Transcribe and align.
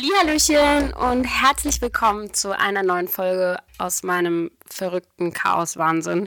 Hallihallöchen 0.00 0.94
und 0.94 1.24
herzlich 1.24 1.82
willkommen 1.82 2.32
zu 2.32 2.58
einer 2.58 2.82
neuen 2.82 3.06
Folge 3.06 3.58
aus 3.76 4.02
meinem 4.02 4.50
verrückten 4.66 5.34
Chaos-Wahnsinn. 5.34 6.26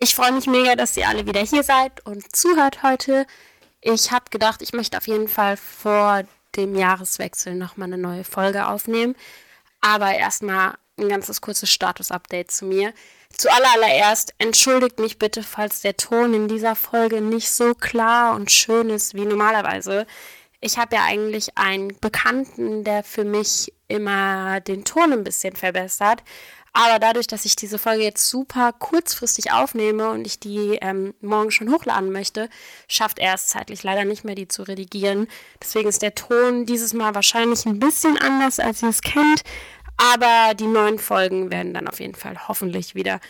Ich 0.00 0.16
freue 0.16 0.32
mich 0.32 0.48
mega, 0.48 0.74
dass 0.74 0.96
ihr 0.96 1.06
alle 1.06 1.24
wieder 1.24 1.40
hier 1.40 1.62
seid 1.62 2.04
und 2.04 2.34
zuhört 2.34 2.82
heute. 2.82 3.26
Ich 3.80 4.10
habe 4.10 4.24
gedacht, 4.30 4.60
ich 4.60 4.72
möchte 4.72 4.96
auf 4.96 5.06
jeden 5.06 5.28
Fall 5.28 5.56
vor 5.56 6.22
dem 6.56 6.74
Jahreswechsel 6.74 7.54
nochmal 7.54 7.86
eine 7.86 7.98
neue 7.98 8.24
Folge 8.24 8.66
aufnehmen. 8.66 9.14
Aber 9.80 10.12
erstmal 10.12 10.74
ein 10.98 11.08
ganzes 11.08 11.40
kurzes 11.40 11.70
Status-Update 11.70 12.50
zu 12.50 12.64
mir. 12.64 12.92
Zuallererst 13.36 14.34
entschuldigt 14.38 14.98
mich 14.98 15.20
bitte, 15.20 15.44
falls 15.44 15.80
der 15.80 15.96
Ton 15.96 16.34
in 16.34 16.48
dieser 16.48 16.74
Folge 16.74 17.20
nicht 17.20 17.50
so 17.50 17.74
klar 17.74 18.34
und 18.34 18.50
schön 18.50 18.90
ist 18.90 19.14
wie 19.14 19.26
normalerweise. 19.26 20.06
Ich 20.64 20.78
habe 20.78 20.94
ja 20.94 21.02
eigentlich 21.02 21.58
einen 21.58 21.88
Bekannten, 22.00 22.84
der 22.84 23.02
für 23.02 23.24
mich 23.24 23.72
immer 23.88 24.60
den 24.60 24.84
Ton 24.84 25.12
ein 25.12 25.24
bisschen 25.24 25.56
verbessert. 25.56 26.22
Aber 26.72 27.00
dadurch, 27.00 27.26
dass 27.26 27.44
ich 27.44 27.56
diese 27.56 27.78
Folge 27.78 28.04
jetzt 28.04 28.30
super 28.30 28.72
kurzfristig 28.72 29.52
aufnehme 29.52 30.10
und 30.10 30.24
ich 30.24 30.38
die 30.38 30.78
ähm, 30.80 31.14
morgen 31.20 31.50
schon 31.50 31.70
hochladen 31.70 32.12
möchte, 32.12 32.48
schafft 32.86 33.18
er 33.18 33.34
es 33.34 33.48
zeitlich 33.48 33.82
leider 33.82 34.04
nicht 34.04 34.24
mehr, 34.24 34.36
die 34.36 34.46
zu 34.46 34.62
redigieren. 34.62 35.26
Deswegen 35.60 35.88
ist 35.88 36.00
der 36.00 36.14
Ton 36.14 36.64
dieses 36.64 36.94
Mal 36.94 37.14
wahrscheinlich 37.16 37.66
ein 37.66 37.80
bisschen 37.80 38.16
anders, 38.16 38.60
als 38.60 38.82
ihr 38.82 38.88
es 38.88 39.02
kennt. 39.02 39.42
Aber 39.96 40.54
die 40.54 40.68
neuen 40.68 41.00
Folgen 41.00 41.50
werden 41.50 41.74
dann 41.74 41.88
auf 41.88 41.98
jeden 41.98 42.14
Fall 42.14 42.48
hoffentlich 42.48 42.94
wieder 42.94 43.20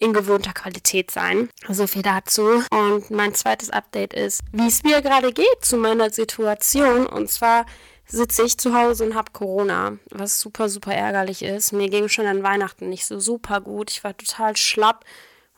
in 0.00 0.12
gewohnter 0.12 0.52
Qualität 0.52 1.10
sein. 1.10 1.48
So 1.68 1.86
viel 1.86 2.02
dazu. 2.02 2.62
Und 2.70 3.10
mein 3.10 3.34
zweites 3.34 3.70
Update 3.70 4.14
ist, 4.14 4.40
wie 4.50 4.66
es 4.66 4.82
mir 4.82 5.02
gerade 5.02 5.32
geht 5.32 5.58
zu 5.60 5.76
meiner 5.76 6.10
Situation. 6.10 7.06
Und 7.06 7.30
zwar 7.30 7.66
sitze 8.06 8.42
ich 8.42 8.58
zu 8.58 8.74
Hause 8.74 9.04
und 9.04 9.14
habe 9.14 9.30
Corona, 9.32 9.98
was 10.10 10.40
super, 10.40 10.68
super 10.68 10.92
ärgerlich 10.92 11.42
ist. 11.42 11.72
Mir 11.72 11.88
ging 11.88 12.08
schon 12.08 12.26
an 12.26 12.42
Weihnachten 12.42 12.88
nicht 12.88 13.06
so 13.06 13.20
super 13.20 13.60
gut. 13.60 13.90
Ich 13.90 14.02
war 14.02 14.16
total 14.16 14.56
schlapp. 14.56 15.04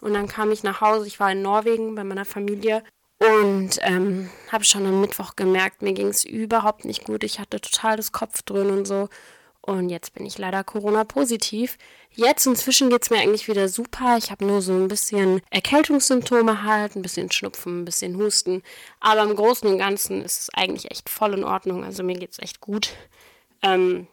Und 0.00 0.14
dann 0.14 0.26
kam 0.26 0.50
ich 0.50 0.64
nach 0.64 0.80
Hause. 0.80 1.06
Ich 1.06 1.20
war 1.20 1.30
in 1.30 1.42
Norwegen 1.42 1.94
bei 1.94 2.02
meiner 2.02 2.24
Familie. 2.24 2.82
Und 3.18 3.78
ähm, 3.82 4.28
habe 4.50 4.64
schon 4.64 4.84
am 4.84 5.00
Mittwoch 5.00 5.36
gemerkt, 5.36 5.80
mir 5.80 5.92
ging 5.92 6.08
es 6.08 6.24
überhaupt 6.24 6.84
nicht 6.84 7.04
gut. 7.04 7.22
Ich 7.22 7.38
hatte 7.38 7.60
total 7.60 7.96
das 7.96 8.10
Kopf 8.10 8.42
drin 8.42 8.70
und 8.70 8.84
so. 8.84 9.08
Und 9.64 9.91
jetzt 9.91 10.12
bin 10.14 10.27
ich 10.27 10.38
leider 10.38 10.64
Corona-positiv. 10.64 11.78
Jetzt 12.10 12.46
inzwischen 12.46 12.91
geht 12.91 13.02
es 13.02 13.10
mir 13.10 13.20
eigentlich 13.20 13.46
wieder 13.46 13.69
super. 13.69 14.16
Ich 14.19 14.32
habe 14.32 14.44
nur 14.44 14.60
so 14.60 14.72
ein 14.72 14.88
bisschen 14.88 15.41
Erkältungssymptome 15.50 16.64
halt, 16.64 16.96
ein 16.96 17.02
bisschen 17.02 17.30
Schnupfen, 17.30 17.82
ein 17.82 17.84
bisschen 17.84 18.16
Husten. 18.16 18.62
Aber 18.98 19.22
im 19.22 19.36
Großen 19.36 19.69
und 19.69 19.78
Ganzen 19.78 20.22
ist 20.22 20.41
es 20.41 20.50
eigentlich 20.50 20.91
echt 20.91 21.08
voll 21.08 21.34
in 21.34 21.44
Ordnung. 21.44 21.84
Also 21.84 22.02
mir 22.02 22.19
geht 22.19 22.32
es 22.32 22.41
echt 22.41 22.60
gut. 22.60 22.91
Ähm, 23.62 24.08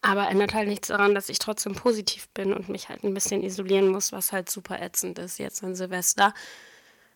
aber 0.00 0.28
ändert 0.28 0.54
halt 0.54 0.68
nichts 0.68 0.88
daran, 0.88 1.14
dass 1.14 1.28
ich 1.28 1.40
trotzdem 1.40 1.74
positiv 1.74 2.28
bin 2.28 2.52
und 2.52 2.68
mich 2.68 2.88
halt 2.88 3.02
ein 3.02 3.14
bisschen 3.14 3.42
isolieren 3.42 3.88
muss, 3.88 4.12
was 4.12 4.32
halt 4.32 4.48
super 4.48 4.80
ätzend 4.80 5.18
ist 5.18 5.38
jetzt 5.38 5.64
an 5.64 5.74
Silvester. 5.74 6.34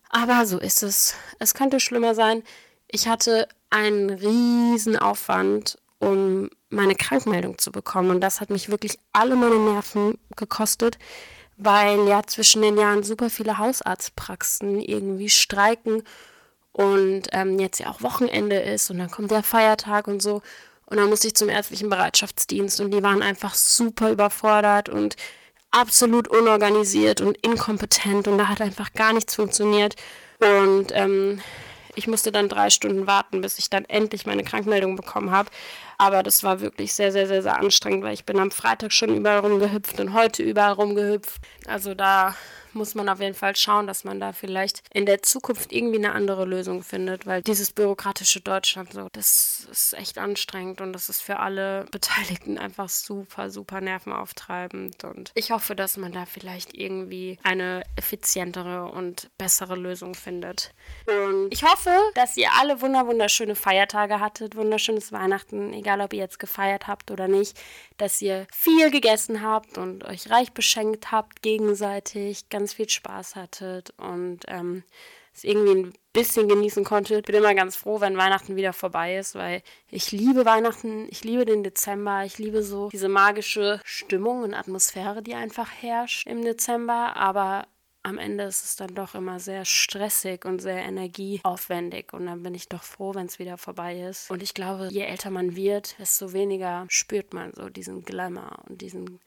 Aber 0.08 0.46
so 0.46 0.58
ist 0.58 0.82
es. 0.82 1.14
Es 1.38 1.54
könnte 1.54 1.78
schlimmer 1.78 2.14
sein. 2.14 2.42
Ich 2.88 3.08
hatte 3.08 3.48
einen 3.70 4.10
riesen 4.10 4.96
Aufwand, 4.98 5.78
meine 6.72 6.94
Krankmeldung 6.94 7.58
zu 7.58 7.70
bekommen. 7.70 8.10
Und 8.10 8.20
das 8.20 8.40
hat 8.40 8.50
mich 8.50 8.68
wirklich 8.68 8.98
alle 9.12 9.36
meine 9.36 9.58
Nerven 9.58 10.18
gekostet, 10.36 10.98
weil 11.56 12.08
ja 12.08 12.22
zwischen 12.24 12.62
den 12.62 12.76
Jahren 12.76 13.02
super 13.02 13.30
viele 13.30 13.58
Hausarztpraxen 13.58 14.80
irgendwie 14.80 15.28
streiken 15.28 16.02
und 16.72 17.24
ähm, 17.32 17.58
jetzt 17.58 17.78
ja 17.78 17.90
auch 17.90 18.02
Wochenende 18.02 18.58
ist 18.58 18.90
und 18.90 18.98
dann 18.98 19.10
kommt 19.10 19.30
der 19.30 19.42
Feiertag 19.42 20.08
und 20.08 20.22
so. 20.22 20.42
Und 20.86 20.96
dann 20.98 21.08
musste 21.08 21.28
ich 21.28 21.34
zum 21.34 21.48
ärztlichen 21.48 21.88
Bereitschaftsdienst 21.88 22.80
und 22.80 22.90
die 22.90 23.02
waren 23.02 23.22
einfach 23.22 23.54
super 23.54 24.10
überfordert 24.10 24.88
und 24.88 25.16
absolut 25.70 26.28
unorganisiert 26.28 27.20
und 27.20 27.36
inkompetent 27.38 28.28
und 28.28 28.38
da 28.38 28.48
hat 28.48 28.60
einfach 28.60 28.92
gar 28.92 29.12
nichts 29.12 29.34
funktioniert. 29.34 29.96
Und 30.38 30.88
ähm, 30.92 31.40
ich 31.94 32.06
musste 32.06 32.32
dann 32.32 32.48
drei 32.48 32.70
Stunden 32.70 33.06
warten, 33.06 33.40
bis 33.40 33.58
ich 33.58 33.70
dann 33.70 33.84
endlich 33.84 34.26
meine 34.26 34.44
Krankmeldung 34.44 34.96
bekommen 34.96 35.30
habe. 35.30 35.50
Aber 35.98 36.22
das 36.22 36.42
war 36.42 36.60
wirklich 36.60 36.94
sehr, 36.94 37.12
sehr, 37.12 37.26
sehr, 37.26 37.42
sehr 37.42 37.58
anstrengend, 37.58 38.02
weil 38.02 38.14
ich 38.14 38.24
bin 38.24 38.38
am 38.38 38.50
Freitag 38.50 38.92
schon 38.92 39.14
überall 39.14 39.40
rumgehüpft 39.40 40.00
und 40.00 40.14
heute 40.14 40.42
überall 40.42 40.72
rumgehüpft. 40.72 41.40
Also 41.66 41.94
da 41.94 42.34
muss 42.74 42.94
man 42.94 43.08
auf 43.08 43.20
jeden 43.20 43.34
Fall 43.34 43.56
schauen, 43.56 43.86
dass 43.86 44.04
man 44.04 44.20
da 44.20 44.32
vielleicht 44.32 44.82
in 44.92 45.06
der 45.06 45.22
Zukunft 45.22 45.72
irgendwie 45.72 45.98
eine 45.98 46.12
andere 46.12 46.44
Lösung 46.44 46.82
findet, 46.82 47.26
weil 47.26 47.42
dieses 47.42 47.72
bürokratische 47.72 48.40
Deutschland 48.40 48.92
so, 48.92 49.08
das 49.12 49.66
ist 49.70 49.94
echt 49.94 50.18
anstrengend 50.18 50.80
und 50.80 50.92
das 50.92 51.08
ist 51.08 51.20
für 51.20 51.38
alle 51.38 51.86
Beteiligten 51.90 52.58
einfach 52.58 52.88
super, 52.88 53.50
super 53.50 53.80
nervenauftreibend. 53.80 55.04
Und 55.04 55.32
ich 55.34 55.50
hoffe, 55.50 55.74
dass 55.74 55.96
man 55.96 56.12
da 56.12 56.26
vielleicht 56.26 56.74
irgendwie 56.74 57.38
eine 57.42 57.82
effizientere 57.96 58.90
und 58.90 59.30
bessere 59.38 59.76
Lösung 59.76 60.14
findet. 60.14 60.72
Und 61.06 61.52
ich 61.52 61.62
hoffe, 61.64 61.90
dass 62.14 62.36
ihr 62.36 62.48
alle 62.58 62.80
wunder 62.80 63.06
wunderschöne 63.06 63.54
Feiertage 63.54 64.20
hattet, 64.20 64.56
wunderschönes 64.56 65.12
Weihnachten, 65.12 65.72
egal 65.72 66.00
ob 66.00 66.12
ihr 66.12 66.20
jetzt 66.20 66.38
gefeiert 66.38 66.86
habt 66.86 67.10
oder 67.10 67.28
nicht, 67.28 67.58
dass 67.98 68.22
ihr 68.22 68.46
viel 68.52 68.90
gegessen 68.90 69.42
habt 69.42 69.78
und 69.78 70.04
euch 70.04 70.30
reich 70.30 70.52
beschenkt 70.52 71.12
habt 71.12 71.42
gegenseitig, 71.42 72.48
ganz 72.48 72.61
ganz 72.62 72.74
viel 72.74 72.88
Spaß 72.88 73.34
hattet 73.34 73.92
und 73.96 74.40
ähm, 74.46 74.84
es 75.34 75.42
irgendwie 75.42 75.74
ein 75.74 75.92
bisschen 76.12 76.46
genießen 76.46 76.84
konntet. 76.84 77.26
Bin 77.26 77.34
immer 77.34 77.56
ganz 77.56 77.74
froh, 77.74 78.00
wenn 78.00 78.16
Weihnachten 78.16 78.54
wieder 78.54 78.72
vorbei 78.72 79.16
ist, 79.16 79.34
weil 79.34 79.62
ich 79.90 80.12
liebe 80.12 80.44
Weihnachten, 80.44 81.08
ich 81.10 81.24
liebe 81.24 81.44
den 81.44 81.64
Dezember, 81.64 82.24
ich 82.24 82.38
liebe 82.38 82.62
so 82.62 82.88
diese 82.90 83.08
magische 83.08 83.80
Stimmung 83.84 84.42
und 84.42 84.54
Atmosphäre, 84.54 85.22
die 85.22 85.34
einfach 85.34 85.68
herrscht 85.80 86.28
im 86.28 86.44
Dezember, 86.44 87.16
aber 87.16 87.66
am 88.04 88.18
Ende 88.18 88.44
ist 88.44 88.64
es 88.64 88.76
dann 88.76 88.94
doch 88.94 89.16
immer 89.16 89.40
sehr 89.40 89.64
stressig 89.64 90.44
und 90.44 90.60
sehr 90.60 90.84
energieaufwendig 90.84 92.12
und 92.12 92.26
dann 92.26 92.44
bin 92.44 92.54
ich 92.54 92.68
doch 92.68 92.84
froh, 92.84 93.14
wenn 93.14 93.26
es 93.26 93.40
wieder 93.40 93.58
vorbei 93.58 94.02
ist. 94.02 94.30
Und 94.30 94.40
ich 94.42 94.54
glaube, 94.54 94.88
je 94.90 95.02
älter 95.02 95.30
man 95.30 95.56
wird, 95.56 95.98
desto 95.98 96.32
weniger 96.32 96.86
spürt 96.88 97.34
man 97.34 97.52
so 97.54 97.68
diesen 97.68 98.04
Glamour 98.04 98.60
und 98.68 98.82
diesen 98.82 99.20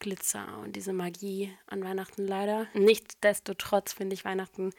Glitzer 0.00 0.46
und 0.62 0.74
diese 0.74 0.92
Magie 0.92 1.56
an 1.66 1.84
Weihnachten 1.84 2.26
leider. 2.26 2.66
Nichtsdestotrotz 2.74 3.92
finde 3.92 4.14
ich 4.14 4.24
Weihnachten 4.24 4.72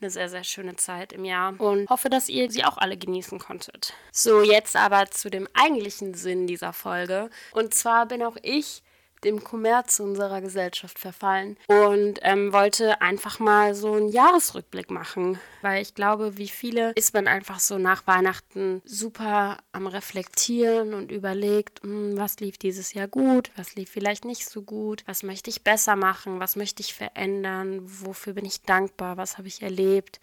eine 0.00 0.10
sehr, 0.10 0.28
sehr 0.30 0.44
schöne 0.44 0.76
Zeit 0.76 1.12
im 1.12 1.24
Jahr 1.24 1.60
und 1.60 1.88
hoffe, 1.90 2.08
dass 2.08 2.28
ihr 2.28 2.50
sie 2.50 2.64
auch 2.64 2.78
alle 2.78 2.96
genießen 2.96 3.38
konntet. 3.38 3.92
So, 4.12 4.42
jetzt 4.42 4.74
aber 4.76 5.10
zu 5.10 5.30
dem 5.30 5.46
eigentlichen 5.52 6.14
Sinn 6.14 6.46
dieser 6.46 6.72
Folge. 6.72 7.28
Und 7.52 7.74
zwar 7.74 8.06
bin 8.06 8.22
auch 8.22 8.36
ich 8.42 8.82
dem 9.24 9.44
Kommerz 9.44 10.00
unserer 10.00 10.40
Gesellschaft 10.40 10.98
verfallen 10.98 11.56
und 11.66 12.20
ähm, 12.22 12.52
wollte 12.52 13.00
einfach 13.00 13.38
mal 13.38 13.74
so 13.74 13.92
einen 13.92 14.08
Jahresrückblick 14.08 14.90
machen, 14.90 15.38
weil 15.62 15.82
ich 15.82 15.94
glaube, 15.94 16.36
wie 16.36 16.48
viele 16.48 16.92
ist 16.94 17.14
man 17.14 17.26
einfach 17.26 17.60
so 17.60 17.78
nach 17.78 18.06
Weihnachten 18.06 18.82
super 18.84 19.58
am 19.72 19.86
Reflektieren 19.86 20.94
und 20.94 21.12
überlegt, 21.12 21.82
hm, 21.82 22.16
was 22.16 22.40
lief 22.40 22.58
dieses 22.58 22.94
Jahr 22.94 23.08
gut, 23.08 23.50
was 23.56 23.74
lief 23.74 23.90
vielleicht 23.90 24.24
nicht 24.24 24.48
so 24.48 24.62
gut, 24.62 25.02
was 25.06 25.22
möchte 25.22 25.50
ich 25.50 25.62
besser 25.62 25.96
machen, 25.96 26.40
was 26.40 26.56
möchte 26.56 26.82
ich 26.82 26.94
verändern, 26.94 27.80
wofür 27.82 28.32
bin 28.32 28.44
ich 28.44 28.62
dankbar, 28.62 29.16
was 29.16 29.38
habe 29.38 29.48
ich 29.48 29.62
erlebt 29.62 30.20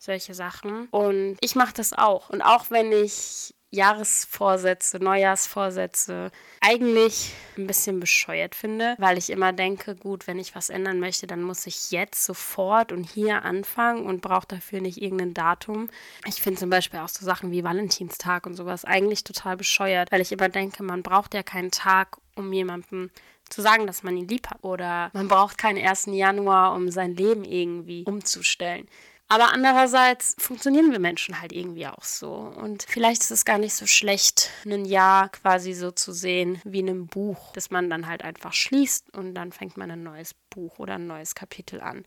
solche 0.00 0.34
Sachen. 0.34 0.86
Und 0.90 1.36
ich 1.40 1.54
mache 1.54 1.74
das 1.74 1.92
auch. 1.92 2.30
Und 2.30 2.42
auch 2.42 2.70
wenn 2.70 2.90
ich 2.90 3.54
Jahresvorsätze, 3.70 4.98
Neujahrsvorsätze 4.98 6.32
eigentlich 6.60 7.32
ein 7.56 7.66
bisschen 7.66 8.00
bescheuert 8.00 8.54
finde, 8.54 8.96
weil 8.98 9.16
ich 9.16 9.30
immer 9.30 9.52
denke, 9.52 9.94
gut, 9.94 10.26
wenn 10.26 10.38
ich 10.38 10.54
was 10.56 10.70
ändern 10.70 10.98
möchte, 10.98 11.26
dann 11.26 11.42
muss 11.42 11.66
ich 11.66 11.90
jetzt 11.92 12.24
sofort 12.24 12.90
und 12.90 13.04
hier 13.04 13.44
anfangen 13.44 14.06
und 14.06 14.22
brauche 14.22 14.48
dafür 14.48 14.80
nicht 14.80 15.00
irgendein 15.00 15.34
Datum. 15.34 15.88
Ich 16.26 16.42
finde 16.42 16.58
zum 16.58 16.70
Beispiel 16.70 17.00
auch 17.00 17.08
so 17.08 17.24
Sachen 17.24 17.52
wie 17.52 17.62
Valentinstag 17.62 18.46
und 18.46 18.54
sowas 18.54 18.84
eigentlich 18.84 19.22
total 19.22 19.56
bescheuert, 19.56 20.10
weil 20.10 20.20
ich 20.20 20.32
immer 20.32 20.48
denke, 20.48 20.82
man 20.82 21.02
braucht 21.02 21.34
ja 21.34 21.42
keinen 21.42 21.70
Tag, 21.70 22.16
um 22.34 22.52
jemandem 22.52 23.10
zu 23.50 23.62
sagen, 23.62 23.86
dass 23.86 24.02
man 24.02 24.16
ihn 24.16 24.28
lieb 24.28 24.48
hat. 24.48 24.62
Oder 24.62 25.10
man 25.12 25.28
braucht 25.28 25.58
keinen 25.58 25.84
1. 25.84 26.06
Januar, 26.06 26.74
um 26.74 26.90
sein 26.90 27.14
Leben 27.14 27.44
irgendwie 27.44 28.04
umzustellen. 28.04 28.88
Aber 29.32 29.52
andererseits 29.52 30.34
funktionieren 30.38 30.90
wir 30.90 30.98
Menschen 30.98 31.40
halt 31.40 31.52
irgendwie 31.52 31.86
auch 31.86 32.02
so. 32.02 32.32
Und 32.32 32.82
vielleicht 32.82 33.22
ist 33.22 33.30
es 33.30 33.44
gar 33.44 33.58
nicht 33.58 33.74
so 33.74 33.86
schlecht, 33.86 34.50
ein 34.66 34.84
Jahr 34.84 35.28
quasi 35.28 35.72
so 35.72 35.92
zu 35.92 36.12
sehen 36.12 36.60
wie 36.64 36.80
in 36.80 36.88
einem 36.88 37.06
Buch, 37.06 37.52
das 37.52 37.70
man 37.70 37.88
dann 37.88 38.08
halt 38.08 38.24
einfach 38.24 38.52
schließt 38.52 39.16
und 39.16 39.36
dann 39.36 39.52
fängt 39.52 39.76
man 39.76 39.88
ein 39.88 40.02
neues 40.02 40.34
Buch 40.50 40.80
oder 40.80 40.94
ein 40.96 41.06
neues 41.06 41.36
Kapitel 41.36 41.80
an. 41.80 42.04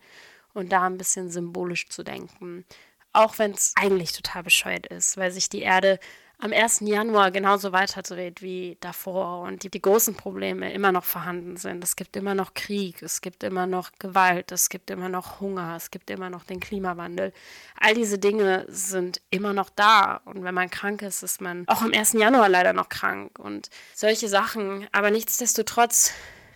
Und 0.52 0.70
da 0.70 0.82
ein 0.82 0.98
bisschen 0.98 1.30
symbolisch 1.30 1.88
zu 1.88 2.02
denken. 2.02 2.66
Auch 3.14 3.38
wenn 3.38 3.52
es 3.52 3.72
eigentlich 3.76 4.12
total 4.12 4.42
bescheuert 4.42 4.86
ist, 4.88 5.16
weil 5.16 5.30
sich 5.30 5.48
die 5.48 5.62
Erde 5.62 6.00
am 6.44 6.52
1. 6.52 6.80
Januar 6.80 7.30
genauso 7.30 7.72
weiterdreht 7.72 8.42
wie 8.42 8.76
davor 8.80 9.40
und 9.40 9.62
die, 9.62 9.70
die 9.70 9.80
großen 9.80 10.14
Probleme 10.14 10.70
immer 10.74 10.92
noch 10.92 11.04
vorhanden 11.04 11.56
sind. 11.56 11.82
Es 11.82 11.96
gibt 11.96 12.16
immer 12.16 12.34
noch 12.34 12.52
Krieg, 12.52 13.02
es 13.02 13.22
gibt 13.22 13.42
immer 13.42 13.66
noch 13.66 13.92
Gewalt, 13.98 14.52
es 14.52 14.68
gibt 14.68 14.90
immer 14.90 15.08
noch 15.08 15.40
Hunger, 15.40 15.74
es 15.74 15.90
gibt 15.90 16.10
immer 16.10 16.28
noch 16.28 16.44
den 16.44 16.60
Klimawandel. 16.60 17.32
All 17.80 17.94
diese 17.94 18.18
Dinge 18.18 18.66
sind 18.68 19.22
immer 19.30 19.54
noch 19.54 19.70
da. 19.70 20.20
Und 20.26 20.44
wenn 20.44 20.52
man 20.52 20.68
krank 20.68 21.00
ist, 21.00 21.22
ist 21.22 21.40
man 21.40 21.66
auch 21.66 21.80
am 21.80 21.92
1. 21.94 22.12
Januar 22.12 22.50
leider 22.50 22.74
noch 22.74 22.90
krank 22.90 23.38
und 23.38 23.70
solche 23.94 24.28
Sachen. 24.28 24.86
Aber 24.92 25.10
nichtsdestotrotz 25.10 26.12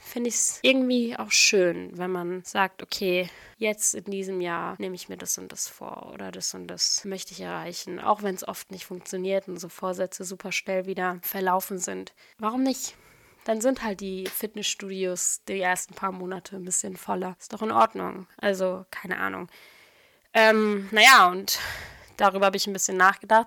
finde 0.08 0.28
ich 0.28 0.34
es 0.34 0.58
irgendwie 0.62 1.16
auch 1.16 1.30
schön, 1.30 1.96
wenn 1.96 2.10
man 2.10 2.42
sagt, 2.44 2.82
okay, 2.82 3.28
jetzt 3.58 3.94
in 3.94 4.04
diesem 4.04 4.40
Jahr 4.40 4.76
nehme 4.78 4.94
ich 4.94 5.08
mir 5.08 5.16
das 5.16 5.38
und 5.38 5.52
das 5.52 5.68
vor 5.68 6.10
oder 6.12 6.30
das 6.30 6.54
und 6.54 6.66
das 6.66 7.04
möchte 7.04 7.32
ich 7.32 7.40
erreichen, 7.40 8.00
auch 8.00 8.22
wenn 8.22 8.34
es 8.34 8.46
oft 8.46 8.70
nicht 8.70 8.86
funktioniert 8.86 9.48
und 9.48 9.58
so 9.58 9.68
Vorsätze 9.68 10.24
super 10.24 10.52
schnell 10.52 10.86
wieder 10.86 11.18
verlaufen 11.22 11.78
sind. 11.78 12.12
Warum 12.38 12.62
nicht? 12.62 12.94
Dann 13.44 13.60
sind 13.60 13.82
halt 13.82 14.00
die 14.00 14.26
Fitnessstudios 14.26 15.42
die 15.48 15.60
ersten 15.60 15.94
paar 15.94 16.12
Monate 16.12 16.56
ein 16.56 16.64
bisschen 16.64 16.96
voller. 16.96 17.36
Ist 17.38 17.52
doch 17.52 17.62
in 17.62 17.72
Ordnung. 17.72 18.26
Also, 18.36 18.84
keine 18.90 19.18
Ahnung. 19.18 19.48
Ähm, 20.34 20.88
naja, 20.90 21.30
und 21.30 21.58
darüber 22.18 22.46
habe 22.46 22.58
ich 22.58 22.66
ein 22.66 22.74
bisschen 22.74 22.98
nachgedacht. 22.98 23.46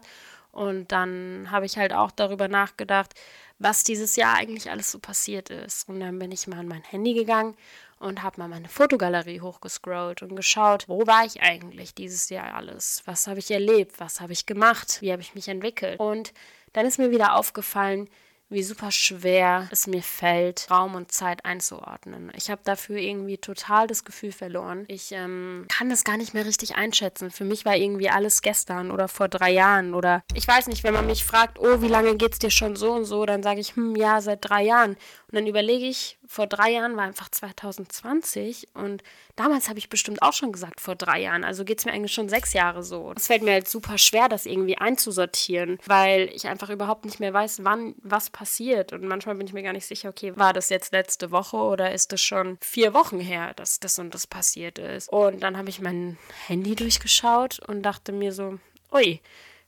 Und 0.52 0.92
dann 0.92 1.50
habe 1.52 1.66
ich 1.66 1.78
halt 1.78 1.94
auch 1.94 2.12
darüber 2.12 2.48
nachgedacht, 2.48 3.14
was 3.62 3.84
dieses 3.84 4.16
Jahr 4.16 4.36
eigentlich 4.36 4.72
alles 4.72 4.92
so 4.92 5.00
passiert 5.00 5.50
ist. 5.50 5.88
Und 5.88 6.00
dann 6.00 6.18
bin 6.18 6.32
ich 6.32 6.48
mal 6.48 6.60
an 6.60 6.68
mein 6.68 6.84
Handy 6.84 7.14
gegangen 7.14 7.56
und 8.00 8.24
habe 8.24 8.40
mal 8.40 8.48
meine 8.48 8.68
Fotogalerie 8.68 9.42
hochgescrollt 9.42 10.24
und 10.24 10.36
geschaut, 10.36 10.88
wo 10.88 11.06
war 11.06 11.26
ich 11.26 11.42
eigentlich 11.42 11.94
dieses 11.94 12.30
Jahr 12.30 12.56
alles? 12.56 13.04
Was 13.06 13.28
habe 13.28 13.40
ich 13.40 13.52
erlebt? 13.52 14.00
Was 14.00 14.20
habe 14.20 14.34
ich 14.34 14.48
gemacht? 14.48 14.98
Wie 15.02 15.12
habe 15.12 15.22
ich 15.22 15.36
mich 15.36 15.48
entwickelt? 15.48 16.00
Und 16.00 16.34
dann 16.74 16.86
ist 16.86 16.98
mir 16.98 17.12
wieder 17.12 17.36
aufgefallen, 17.36 18.10
wie 18.52 18.64
super 18.64 18.92
schwer 18.92 19.68
es 19.72 19.88
mir 19.88 20.04
fällt, 20.04 20.68
Raum 20.70 20.96
und 20.96 21.12
Zeit 21.12 21.46
einzuordnen. 21.46 22.32
Ich 22.36 22.52
habe 22.52 22.62
dafür 22.64 22.98
irgendwie 22.98 23.38
total 23.38 23.88
das 23.88 24.04
Gefühl 24.04 24.32
verloren. 24.32 24.86
Ich 24.88 25.12
ähm, 25.14 25.66
kann 25.70 25.90
das 25.90 26.04
gar 26.04 26.18
nicht 26.18 26.34
mehr 26.34 26.46
richtig 26.46 26.76
einschätzen. 26.76 27.32
Für 27.32 27.46
mich 27.46 27.66
war 27.66 27.76
irgendwie 27.76 28.10
alles 28.10 28.42
gestern 28.42 28.92
oder 28.92 29.08
vor 29.08 29.30
drei 29.30 29.52
Jahren 29.52 29.94
oder 29.94 30.24
ich 30.34 30.48
weiß 30.48 30.68
nicht, 30.68 30.84
wenn 30.84 30.94
man 30.94 31.08
mich 31.08 31.24
fragt, 31.24 31.60
oh, 31.60 31.82
wie 31.82 31.88
lange 31.88 32.16
geht's 32.16 32.40
dir 32.40 32.52
schon 32.52 32.76
so 32.76 32.92
und 32.92 33.06
so, 33.06 33.26
dann 33.26 33.42
sage 33.42 33.62
ich, 33.62 33.76
hm, 33.76 33.96
ja, 33.96 34.22
seit 34.22 34.40
drei 34.42 34.64
Jahren. 34.64 34.98
Und 35.32 35.38
dann 35.38 35.48
überlege 35.48 35.86
ich, 35.86 36.18
vor 36.28 36.46
drei 36.46 36.72
Jahren 36.72 36.98
war 36.98 37.06
einfach 37.06 37.30
2020 37.30 38.68
und 38.74 39.02
damals 39.38 39.70
habe 39.70 39.80
ich 39.80 39.88
bestimmt 39.88 40.22
auch 40.22 40.34
schon 40.34 40.52
gesagt, 40.52 40.82
vor 40.82 40.96
drei 40.96 41.22
Jahren. 41.22 41.46
Also 41.46 41.64
geht 41.64 41.80
es 41.80 41.86
mir 41.86 41.94
eigentlich 41.94 42.14
schon 42.14 42.28
sechs 42.28 42.52
Jahre 42.52 42.84
so. 42.84 43.14
Es 43.16 43.28
fällt 43.28 43.42
mir 43.42 43.54
halt 43.54 43.70
super 43.70 43.98
schwer, 43.98 44.28
das 44.28 44.46
irgendwie 44.46 44.78
einzusortieren, 44.78 45.80
weil 45.86 46.30
ich 46.34 46.48
einfach 46.48 46.70
überhaupt 46.70 47.06
nicht 47.06 47.22
mehr 47.22 47.34
weiß, 47.34 47.64
wann 47.64 47.96
was 48.04 48.30
passiert. 48.30 48.92
Und 48.92 49.06
manchmal 49.06 49.36
bin 49.36 49.48
ich 49.48 49.54
mir 49.54 49.64
gar 49.64 49.72
nicht 49.72 49.86
sicher, 49.86 50.10
okay, 50.10 50.36
war 50.36 50.52
das 50.52 50.68
jetzt 50.68 50.92
letzte 50.92 51.32
Woche 51.32 51.56
oder 51.56 51.94
ist 51.94 52.12
es 52.12 52.22
schon 52.22 52.58
vier 52.60 52.94
Wochen 52.94 53.22
her, 53.22 53.54
dass 53.56 53.80
das 53.80 54.00
und 54.00 54.14
das 54.14 54.28
passiert 54.28 54.80
ist. 54.80 55.08
Und 55.10 55.42
dann 55.44 55.58
habe 55.58 55.70
ich 55.70 55.80
mein 55.80 56.18
Handy 56.48 56.76
durchgeschaut 56.76 57.60
und 57.68 57.84
dachte 57.84 58.12
mir 58.12 58.34
so, 58.34 58.60
ui, 58.92 59.22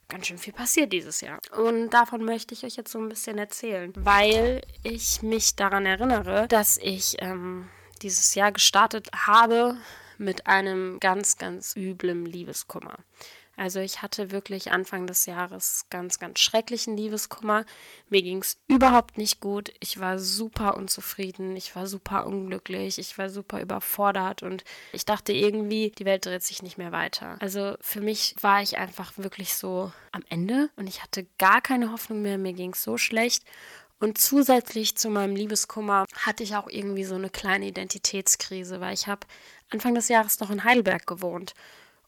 ganz 0.08 0.28
schön 0.28 0.38
viel 0.38 0.54
passiert 0.54 0.94
dieses 0.94 1.22
Jahr. 1.22 1.40
Und 1.58 1.90
davon 1.92 2.24
möchte 2.24 2.54
ich 2.54 2.64
euch 2.64 2.76
jetzt 2.76 2.92
so 2.92 3.00
ein 3.00 3.10
bisschen 3.10 3.38
erzählen, 3.38 3.94
weil 3.98 4.62
ich 4.84 5.22
mich 5.22 5.56
daran 5.56 5.86
erinnere, 5.86 6.48
dass 6.48 6.78
ich 6.78 7.16
ähm, 7.20 7.70
dieses 8.02 8.36
Jahr 8.36 8.52
gestartet 8.52 9.10
habe 9.16 9.78
mit 10.18 10.48
einem 10.48 11.00
ganz, 11.00 11.38
ganz 11.38 11.76
üblen 11.76 12.26
Liebeskummer. 12.26 12.98
Also 13.56 13.80
ich 13.80 14.02
hatte 14.02 14.32
wirklich 14.32 14.72
Anfang 14.72 15.06
des 15.06 15.26
Jahres 15.28 15.86
ganz, 15.90 16.18
ganz 16.18 16.40
schrecklichen 16.40 16.98
Liebeskummer. 16.98 17.66
Mir 18.10 18.24
ging 18.24 18.40
es 18.40 18.58
überhaupt 18.68 19.18
nicht 19.18 19.42
gut. 19.42 19.72
Ich 19.80 20.00
war 20.00 20.18
super 20.18 20.76
unzufrieden. 20.76 21.56
Ich 21.56 21.76
war 21.76 21.86
super 21.86 22.26
unglücklich. 22.26 22.98
Ich 22.98 23.18
war 23.18 23.30
super 23.30 23.62
überfordert 23.62 24.42
und 24.42 24.64
ich 24.92 25.06
dachte 25.06 25.34
irgendwie, 25.34 25.92
die 25.98 26.06
Welt 26.06 26.26
dreht 26.26 26.44
sich 26.44 26.64
nicht 26.64 26.80
mehr 26.80 26.92
weiter. 26.92 27.38
Also 27.40 27.76
für 27.80 28.02
mich 28.02 28.36
war 28.42 28.62
ich 28.64 28.78
einfach 28.78 29.14
wirklich 29.18 29.54
so 29.54 29.92
am 30.12 30.24
Ende 30.30 30.70
und 30.76 30.88
ich 30.88 31.04
hatte 31.04 31.28
gar 31.38 31.62
keine 31.62 31.92
Hoffnung 31.92 32.24
mehr. 32.24 32.40
Mir 32.40 32.54
ging 32.54 32.74
es 32.74 32.82
so 32.82 32.98
schlecht. 32.98 33.44
Und 34.00 34.18
zusätzlich 34.18 34.98
zu 34.98 35.10
meinem 35.10 35.36
Liebeskummer 35.36 36.06
hatte 36.14 36.44
ich 36.44 36.56
auch 36.56 36.68
irgendwie 36.68 37.06
so 37.06 37.16
eine 37.16 37.30
kleine 37.30 37.68
Identitätskrise, 37.68 38.82
weil 38.82 38.94
ich 38.94 39.08
habe 39.08 39.26
Anfang 39.70 39.96
des 39.96 40.10
Jahres 40.10 40.40
noch 40.40 40.50
in 40.50 40.64
Heidelberg 40.64 41.08
gewohnt. 41.08 41.54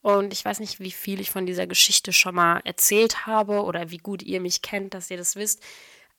Und 0.05 0.33
ich 0.33 0.45
weiß 0.45 0.59
nicht, 0.59 0.79
wie 0.79 0.91
viel 0.91 1.19
ich 1.19 1.31
von 1.31 1.47
dieser 1.47 1.65
Geschichte 1.65 2.13
schon 2.13 2.35
mal 2.35 2.61
erzählt 2.63 3.25
habe 3.25 3.63
oder 3.63 3.89
wie 3.89 3.97
gut 3.97 4.21
ihr 4.21 4.39
mich 4.39 4.61
kennt, 4.61 4.93
dass 4.93 5.09
ihr 5.09 5.17
das 5.17 5.35
wisst. 5.35 5.63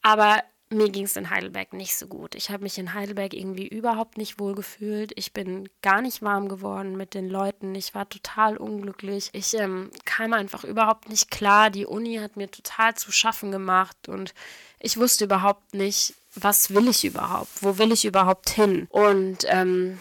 Aber 0.02 0.42
mir 0.70 0.90
ging 0.90 1.04
es 1.04 1.16
in 1.16 1.30
Heidelberg 1.30 1.72
nicht 1.72 1.96
so 1.96 2.08
gut. 2.08 2.34
Ich 2.34 2.50
habe 2.50 2.64
mich 2.64 2.78
in 2.78 2.94
Heidelberg 2.94 3.32
irgendwie 3.32 3.68
überhaupt 3.68 4.18
nicht 4.18 4.40
wohl 4.40 4.56
gefühlt. 4.56 5.12
Ich 5.14 5.32
bin 5.32 5.68
gar 5.82 6.02
nicht 6.02 6.20
warm 6.20 6.48
geworden 6.48 6.96
mit 6.96 7.14
den 7.14 7.28
Leuten. 7.28 7.76
Ich 7.76 7.94
war 7.94 8.08
total 8.08 8.56
unglücklich. 8.56 9.30
Ich 9.32 9.54
ähm, 9.54 9.92
kam 10.04 10.32
einfach 10.32 10.64
überhaupt 10.64 11.08
nicht 11.08 11.30
klar. 11.30 11.70
Die 11.70 11.86
Uni 11.86 12.16
hat 12.16 12.36
mir 12.36 12.50
total 12.50 12.96
zu 12.96 13.12
schaffen 13.12 13.52
gemacht 13.52 14.08
und 14.08 14.34
ich 14.80 14.96
wusste 14.96 15.26
überhaupt 15.26 15.74
nicht, 15.74 16.14
was 16.34 16.74
will 16.74 16.88
ich 16.88 17.04
überhaupt? 17.04 17.62
Wo 17.62 17.78
will 17.78 17.92
ich 17.92 18.04
überhaupt 18.04 18.50
hin? 18.50 18.88
Und 18.90 19.44
ähm, 19.46 20.00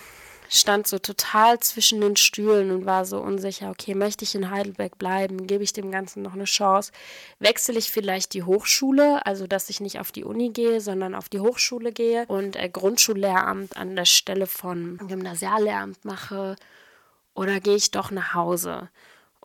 stand 0.56 0.88
so 0.88 1.00
total 1.00 1.60
zwischen 1.60 2.02
den 2.02 2.16
Stühlen 2.16 2.72
und 2.72 2.86
war 2.86 3.06
so 3.06 3.20
unsicher, 3.20 3.70
okay, 3.70 3.94
möchte 3.96 4.24
ich 4.24 4.36
in 4.36 4.50
Heidelberg 4.50 4.98
bleiben? 4.98 5.48
Gebe 5.48 5.64
ich 5.64 5.74
dem 5.74 5.92
Ganzen 5.92 6.22
noch 6.24 6.34
eine 6.34 6.46
Chance? 6.46 6.92
Wechsle 7.40 7.78
ich 7.78 7.92
vielleicht 7.92 8.34
die 8.34 8.44
Hochschule, 8.44 9.26
also 9.26 9.48
dass 9.48 9.70
ich 9.70 9.82
nicht 9.82 10.00
auf 10.00 10.12
die 10.12 10.24
Uni 10.24 10.50
gehe, 10.50 10.82
sondern 10.82 11.16
auf 11.16 11.30
die 11.30 11.40
Hochschule 11.40 11.92
gehe 11.92 12.26
und 12.28 12.56
äh, 12.56 12.70
Grundschullehramt 12.70 13.78
an 13.78 13.96
der 13.96 14.06
Stelle 14.06 14.48
von 14.48 14.98
Gymnasiallehramt 15.08 16.06
mache? 16.06 16.56
Oder 17.34 17.60
gehe 17.60 17.76
ich 17.76 17.92
doch 17.92 18.12
nach 18.12 18.34
Hause? 18.34 18.90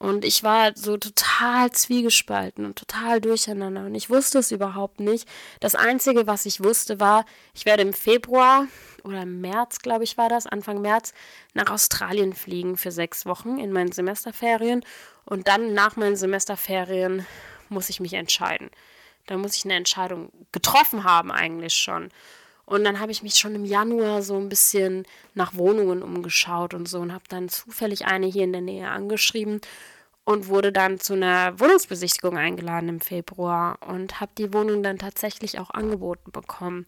Und 0.01 0.25
ich 0.25 0.43
war 0.43 0.73
so 0.75 0.97
total 0.97 1.73
zwiegespalten 1.73 2.65
und 2.65 2.79
total 2.79 3.21
durcheinander. 3.21 3.85
Und 3.85 3.95
ich 3.95 4.09
wusste 4.09 4.39
es 4.39 4.51
überhaupt 4.51 4.99
nicht. 4.99 5.29
Das 5.61 5.75
Einzige, 5.75 6.27
was 6.27 6.47
ich 6.47 6.65
wusste, 6.65 7.01
war, 7.01 7.27
ich 7.55 7.67
werde 7.67 7.83
im 7.83 7.93
Februar 7.93 8.67
oder 9.05 9.23
im 9.23 9.43
März, 9.43 9.81
glaube 9.81 10.05
ich, 10.05 10.17
war 10.17 10.31
das, 10.31 10.47
Anfang 10.47 10.81
März, 10.81 11.13
nach 11.53 11.71
Australien 11.71 12.33
fliegen 12.33 12.79
für 12.79 12.91
sechs 12.91 13.27
Wochen 13.27 13.59
in 13.59 13.73
meinen 13.73 13.93
Semesterferien. 13.93 14.83
Und 15.27 15.49
dann 15.49 15.75
nach 15.75 15.97
meinen 15.97 16.17
Semesterferien 16.17 17.27
muss 17.69 17.91
ich 17.91 18.01
mich 18.01 18.15
entscheiden. 18.15 18.71
Da 19.27 19.37
muss 19.37 19.55
ich 19.55 19.67
eine 19.67 19.75
Entscheidung 19.75 20.33
getroffen 20.51 21.05
haben, 21.05 21.31
eigentlich 21.31 21.75
schon. 21.75 22.09
Und 22.71 22.85
dann 22.85 23.01
habe 23.01 23.11
ich 23.11 23.25
mich 23.25 23.35
schon 23.35 23.57
im 23.57 23.65
Januar 23.65 24.23
so 24.23 24.37
ein 24.37 24.49
bisschen 24.49 25.05
nach 25.35 25.57
Wohnungen 25.57 26.05
umgeschaut 26.05 26.73
und 26.73 26.89
so 26.89 27.01
und 27.01 27.13
habe 27.13 27.25
dann 27.29 27.49
zufällig 27.49 28.07
eine 28.07 28.27
hier 28.27 28.45
in 28.45 28.53
der 28.53 28.61
Nähe 28.61 28.89
angeschrieben 28.89 29.61
und 30.23 30.47
wurde 30.47 30.71
dann 30.71 31.01
zu 31.01 31.15
einer 31.15 31.59
Wohnungsbesichtigung 31.59 32.39
eingeladen 32.39 32.89
im 32.89 33.01
Februar 33.01 33.77
und 33.89 34.21
habe 34.21 34.31
die 34.39 34.55
Wohnung 34.55 34.85
dann 34.85 34.99
tatsächlich 34.99 35.59
auch 35.59 35.71
angeboten 35.71 36.31
bekommen. 36.31 36.87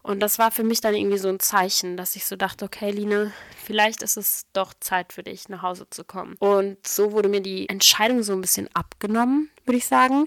Und 0.00 0.20
das 0.20 0.38
war 0.38 0.50
für 0.50 0.64
mich 0.64 0.80
dann 0.80 0.94
irgendwie 0.94 1.18
so 1.18 1.28
ein 1.28 1.40
Zeichen, 1.40 1.98
dass 1.98 2.16
ich 2.16 2.24
so 2.24 2.34
dachte, 2.34 2.64
okay, 2.64 2.90
Line, 2.90 3.30
vielleicht 3.62 4.02
ist 4.02 4.16
es 4.16 4.46
doch 4.54 4.72
Zeit 4.80 5.12
für 5.12 5.22
dich, 5.22 5.50
nach 5.50 5.60
Hause 5.60 5.86
zu 5.90 6.04
kommen. 6.04 6.36
Und 6.38 6.78
so 6.86 7.12
wurde 7.12 7.28
mir 7.28 7.42
die 7.42 7.68
Entscheidung 7.68 8.22
so 8.22 8.32
ein 8.32 8.40
bisschen 8.40 8.70
abgenommen, 8.72 9.50
würde 9.66 9.76
ich 9.76 9.86
sagen 9.86 10.26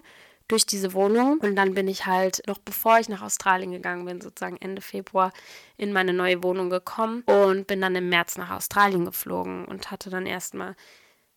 durch 0.52 0.66
diese 0.66 0.94
Wohnung. 0.94 1.40
Und 1.40 1.56
dann 1.56 1.74
bin 1.74 1.88
ich 1.88 2.06
halt, 2.06 2.42
noch 2.48 2.58
bevor 2.58 3.00
ich 3.00 3.10
nach 3.10 3.22
Australien 3.22 3.72
gegangen 3.72 4.06
bin, 4.06 4.22
sozusagen 4.22 4.58
Ende 4.58 4.82
Februar, 4.82 5.32
in 5.78 5.94
meine 5.94 6.14
neue 6.14 6.44
Wohnung 6.44 6.70
gekommen 6.70 7.24
und 7.24 7.68
bin 7.68 7.82
dann 7.82 7.96
im 7.96 8.10
März 8.10 8.38
nach 8.38 8.52
Australien 8.52 9.06
geflogen 9.06 9.66
und 9.66 9.92
hatte 9.92 10.10
dann 10.10 10.26
erstmal 10.26 10.76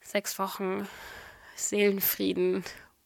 sechs 0.00 0.38
Wochen 0.38 0.86
Seelenfrieden 1.56 2.64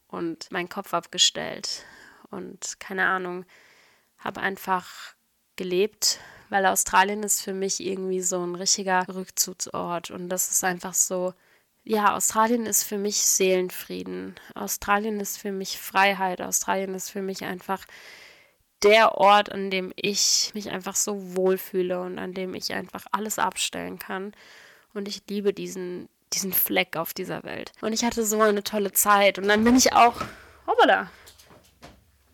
und 0.08 0.50
meinen 0.50 0.68
Kopf 0.68 0.94
abgestellt. 0.94 1.84
Und 2.30 2.80
keine 2.80 3.06
Ahnung, 3.06 3.44
habe 4.18 4.40
einfach 4.40 5.14
gelebt, 5.56 6.20
weil 6.48 6.66
Australien 6.66 7.22
ist 7.22 7.42
für 7.42 7.52
mich 7.52 7.80
irgendwie 7.80 8.22
so 8.22 8.42
ein 8.42 8.54
richtiger 8.54 9.06
Rückzugsort. 9.08 10.10
Und 10.10 10.28
das 10.28 10.50
ist 10.50 10.64
einfach 10.64 10.94
so 10.94 11.34
ja, 11.88 12.14
Australien 12.14 12.66
ist 12.66 12.84
für 12.84 12.98
mich 12.98 13.16
Seelenfrieden. 13.16 14.34
Australien 14.54 15.20
ist 15.20 15.38
für 15.38 15.52
mich 15.52 15.78
Freiheit. 15.78 16.42
Australien 16.42 16.94
ist 16.94 17.08
für 17.08 17.22
mich 17.22 17.44
einfach 17.44 17.86
der 18.82 19.16
Ort, 19.16 19.50
an 19.50 19.70
dem 19.70 19.94
ich 19.96 20.50
mich 20.52 20.70
einfach 20.70 20.94
so 20.94 21.34
wohlfühle 21.34 22.02
und 22.02 22.18
an 22.18 22.34
dem 22.34 22.52
ich 22.52 22.74
einfach 22.74 23.06
alles 23.10 23.38
abstellen 23.38 23.98
kann. 23.98 24.34
Und 24.92 25.08
ich 25.08 25.22
liebe 25.30 25.54
diesen, 25.54 26.10
diesen 26.34 26.52
Fleck 26.52 26.94
auf 26.96 27.14
dieser 27.14 27.42
Welt. 27.44 27.72
Und 27.80 27.94
ich 27.94 28.04
hatte 28.04 28.22
so 28.22 28.42
eine 28.42 28.62
tolle 28.62 28.92
Zeit. 28.92 29.38
Und 29.38 29.48
dann 29.48 29.64
bin 29.64 29.74
ich 29.74 29.94
auch. 29.94 30.20
Hoppala. 30.66 31.10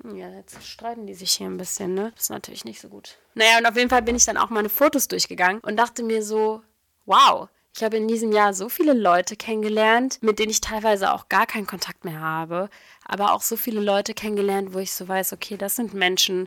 Ja, 0.02 0.30
jetzt 0.30 0.66
streiten 0.66 1.06
die 1.06 1.14
sich 1.14 1.30
hier 1.34 1.46
ein 1.46 1.58
bisschen, 1.58 1.94
ne? 1.94 2.12
Ist 2.18 2.28
natürlich 2.28 2.64
nicht 2.64 2.80
so 2.80 2.88
gut. 2.88 3.18
Naja, 3.34 3.58
und 3.58 3.66
auf 3.66 3.76
jeden 3.76 3.88
Fall 3.88 4.02
bin 4.02 4.16
ich 4.16 4.24
dann 4.24 4.36
auch 4.36 4.50
meine 4.50 4.68
Fotos 4.68 5.06
durchgegangen 5.06 5.60
und 5.60 5.76
dachte 5.76 6.02
mir 6.02 6.24
so, 6.24 6.62
wow, 7.06 7.48
Ich 7.76 7.82
habe 7.82 7.96
in 7.96 8.06
diesem 8.06 8.30
Jahr 8.30 8.54
so 8.54 8.68
viele 8.68 8.92
Leute 8.92 9.34
kennengelernt, 9.34 10.18
mit 10.20 10.38
denen 10.38 10.50
ich 10.50 10.60
teilweise 10.60 11.12
auch 11.12 11.28
gar 11.28 11.44
keinen 11.44 11.66
Kontakt 11.66 12.04
mehr 12.04 12.20
habe, 12.20 12.70
aber 13.04 13.32
auch 13.32 13.42
so 13.42 13.56
viele 13.56 13.80
Leute 13.80 14.14
kennengelernt, 14.14 14.74
wo 14.74 14.78
ich 14.78 14.92
so 14.92 15.08
weiß, 15.08 15.32
okay, 15.32 15.56
das 15.56 15.74
sind 15.74 15.92
Menschen, 15.92 16.46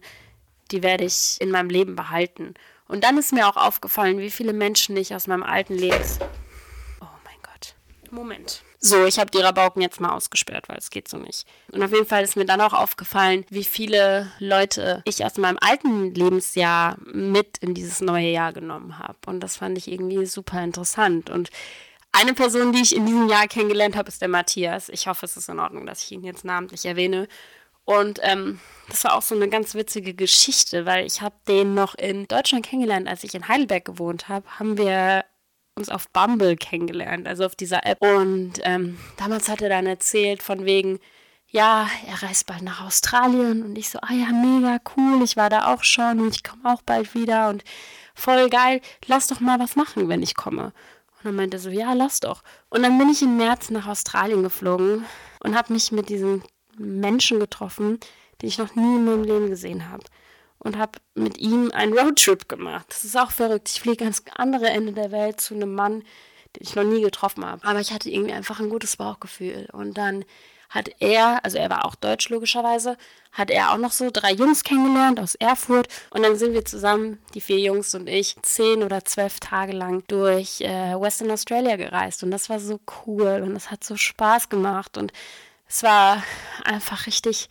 die 0.71 0.83
werde 0.83 1.03
ich 1.03 1.35
in 1.41 1.51
meinem 1.51 1.69
Leben 1.69 1.97
behalten. 1.97 2.53
Und 2.87 3.03
dann 3.03 3.17
ist 3.17 3.33
mir 3.33 3.49
auch 3.49 3.57
aufgefallen, 3.57 4.19
wie 4.19 4.31
viele 4.31 4.53
Menschen 4.53 4.95
ich 4.95 5.13
aus 5.13 5.27
meinem 5.27 5.43
alten 5.43 5.73
Leben. 5.73 5.99
Oh 7.01 7.05
mein 7.25 7.41
Gott. 7.43 7.75
Moment. 8.09 8.63
So, 8.79 9.05
ich 9.05 9.17
habe 9.17 9.31
die 9.31 9.39
Rabauken 9.39 9.81
jetzt 9.81 9.99
mal 9.99 10.13
ausgesperrt, 10.13 10.69
weil 10.69 10.77
es 10.77 10.91
geht 10.91 11.07
so 11.07 11.17
nicht. 11.17 11.47
Und 11.71 11.81
auf 11.81 11.91
jeden 11.91 12.05
Fall 12.05 12.23
ist 12.23 12.35
mir 12.35 12.45
dann 12.45 12.61
auch 12.61 12.73
aufgefallen, 12.73 13.43
wie 13.49 13.63
viele 13.63 14.31
Leute 14.39 15.01
ich 15.05 15.25
aus 15.25 15.37
meinem 15.37 15.57
alten 15.59 16.13
Lebensjahr 16.13 16.97
mit 17.05 17.57
in 17.57 17.73
dieses 17.73 18.01
neue 18.01 18.29
Jahr 18.29 18.53
genommen 18.53 18.99
habe. 18.99 19.17
Und 19.25 19.39
das 19.39 19.57
fand 19.57 19.77
ich 19.79 19.91
irgendwie 19.91 20.25
super 20.27 20.63
interessant. 20.63 21.31
Und 21.31 21.49
eine 22.11 22.33
Person, 22.33 22.71
die 22.71 22.81
ich 22.81 22.95
in 22.95 23.07
diesem 23.07 23.27
Jahr 23.29 23.47
kennengelernt 23.47 23.95
habe, 23.95 24.09
ist 24.09 24.21
der 24.21 24.27
Matthias. 24.27 24.89
Ich 24.89 25.07
hoffe, 25.07 25.25
es 25.25 25.37
ist 25.37 25.49
in 25.49 25.59
Ordnung, 25.59 25.87
dass 25.87 26.03
ich 26.03 26.11
ihn 26.11 26.23
jetzt 26.23 26.45
namentlich 26.45 26.85
erwähne. 26.85 27.27
Und 27.83 28.19
ähm, 28.21 28.59
das 28.89 29.03
war 29.05 29.15
auch 29.15 29.21
so 29.21 29.33
eine 29.33 29.49
ganz 29.49 29.73
witzige 29.73 30.13
Geschichte, 30.13 30.85
weil 30.85 31.05
ich 31.05 31.21
habe 31.21 31.35
den 31.47 31.73
noch 31.73 31.95
in 31.95 32.27
Deutschland 32.27 32.65
kennengelernt, 32.65 33.07
als 33.07 33.23
ich 33.23 33.33
in 33.33 33.47
Heidelberg 33.47 33.85
gewohnt 33.85 34.27
habe, 34.27 34.45
haben 34.59 34.77
wir 34.77 35.23
uns 35.77 35.89
auf 35.89 36.09
Bumble 36.09 36.55
kennengelernt, 36.57 37.27
also 37.27 37.45
auf 37.45 37.55
dieser 37.55 37.85
App. 37.85 38.01
Und 38.01 38.53
ähm, 38.63 38.97
damals 39.17 39.47
hat 39.47 39.61
er 39.61 39.69
dann 39.69 39.85
erzählt 39.85 40.41
von 40.41 40.65
wegen, 40.65 40.99
ja, 41.49 41.87
er 42.07 42.23
reist 42.23 42.45
bald 42.45 42.63
nach 42.63 42.85
Australien 42.85 43.63
und 43.63 43.77
ich 43.77 43.89
so, 43.89 43.99
ah 44.01 44.13
ja, 44.13 44.27
mega 44.31 44.79
cool, 44.97 45.23
ich 45.23 45.37
war 45.37 45.49
da 45.49 45.73
auch 45.73 45.83
schon 45.83 46.19
und 46.19 46.35
ich 46.35 46.43
komme 46.43 46.73
auch 46.73 46.81
bald 46.81 47.15
wieder 47.15 47.49
und 47.49 47.63
voll 48.15 48.49
geil, 48.49 48.81
lass 49.05 49.27
doch 49.27 49.39
mal 49.39 49.59
was 49.59 49.75
machen, 49.75 50.09
wenn 50.09 50.23
ich 50.23 50.35
komme. 50.35 50.73
Und 51.17 51.25
dann 51.25 51.35
meinte 51.35 51.57
er 51.57 51.61
so, 51.61 51.69
ja, 51.69 51.93
lass 51.93 52.19
doch. 52.19 52.43
Und 52.69 52.83
dann 52.83 52.97
bin 52.97 53.09
ich 53.09 53.21
im 53.21 53.37
März 53.37 53.69
nach 53.69 53.87
Australien 53.87 54.43
geflogen 54.43 55.05
und 55.39 55.55
habe 55.55 55.73
mich 55.73 55.91
mit 55.91 56.09
diesem 56.09 56.43
Menschen 56.77 57.39
getroffen, 57.39 57.99
die 58.41 58.47
ich 58.47 58.57
noch 58.57 58.75
nie 58.75 58.95
in 58.97 59.05
meinem 59.05 59.23
Leben 59.23 59.49
gesehen 59.49 59.89
habe. 59.89 60.03
Und 60.67 60.77
habe 60.77 60.99
mit 61.15 61.37
ihm 61.37 61.71
einen 61.71 61.97
Roadtrip 61.97 62.49
gemacht. 62.49 62.87
Das 62.89 63.05
ist 63.05 63.17
auch 63.17 63.31
verrückt. 63.31 63.69
Ich 63.69 63.79
fliege 63.79 64.03
ans 64.03 64.21
andere 64.35 64.67
Ende 64.67 64.91
der 64.91 65.13
Welt 65.13 65.39
zu 65.39 65.53
einem 65.53 65.73
Mann, 65.73 66.01
den 66.01 66.61
ich 66.61 66.75
noch 66.75 66.83
nie 66.83 67.01
getroffen 67.01 67.45
habe. 67.45 67.65
Aber 67.65 67.79
ich 67.79 67.93
hatte 67.93 68.09
irgendwie 68.09 68.33
einfach 68.33 68.59
ein 68.59 68.69
gutes 68.69 68.97
Bauchgefühl. 68.97 69.69
Und 69.71 69.97
dann 69.97 70.25
hat 70.69 70.89
er, 70.99 71.45
also 71.45 71.57
er 71.57 71.69
war 71.69 71.85
auch 71.85 71.95
deutsch 71.95 72.27
logischerweise, 72.27 72.97
hat 73.31 73.49
er 73.49 73.71
auch 73.71 73.77
noch 73.77 73.93
so 73.93 74.09
drei 74.11 74.33
Jungs 74.33 74.65
kennengelernt 74.65 75.21
aus 75.21 75.35
Erfurt. 75.35 75.87
Und 76.09 76.23
dann 76.23 76.35
sind 76.35 76.51
wir 76.51 76.65
zusammen, 76.65 77.19
die 77.33 77.39
vier 77.39 77.59
Jungs 77.59 77.95
und 77.95 78.09
ich, 78.09 78.35
zehn 78.41 78.83
oder 78.83 79.05
zwölf 79.05 79.39
Tage 79.39 79.71
lang 79.71 80.03
durch 80.09 80.59
äh, 80.59 80.99
Western 80.99 81.31
Australia 81.31 81.77
gereist. 81.77 82.23
Und 82.23 82.31
das 82.31 82.49
war 82.49 82.59
so 82.59 82.81
cool 83.05 83.41
und 83.41 83.55
es 83.55 83.71
hat 83.71 83.85
so 83.85 83.95
Spaß 83.95 84.49
gemacht. 84.49 84.97
Und 84.97 85.13
es 85.65 85.81
war 85.83 86.21
einfach 86.65 87.07
richtig 87.07 87.47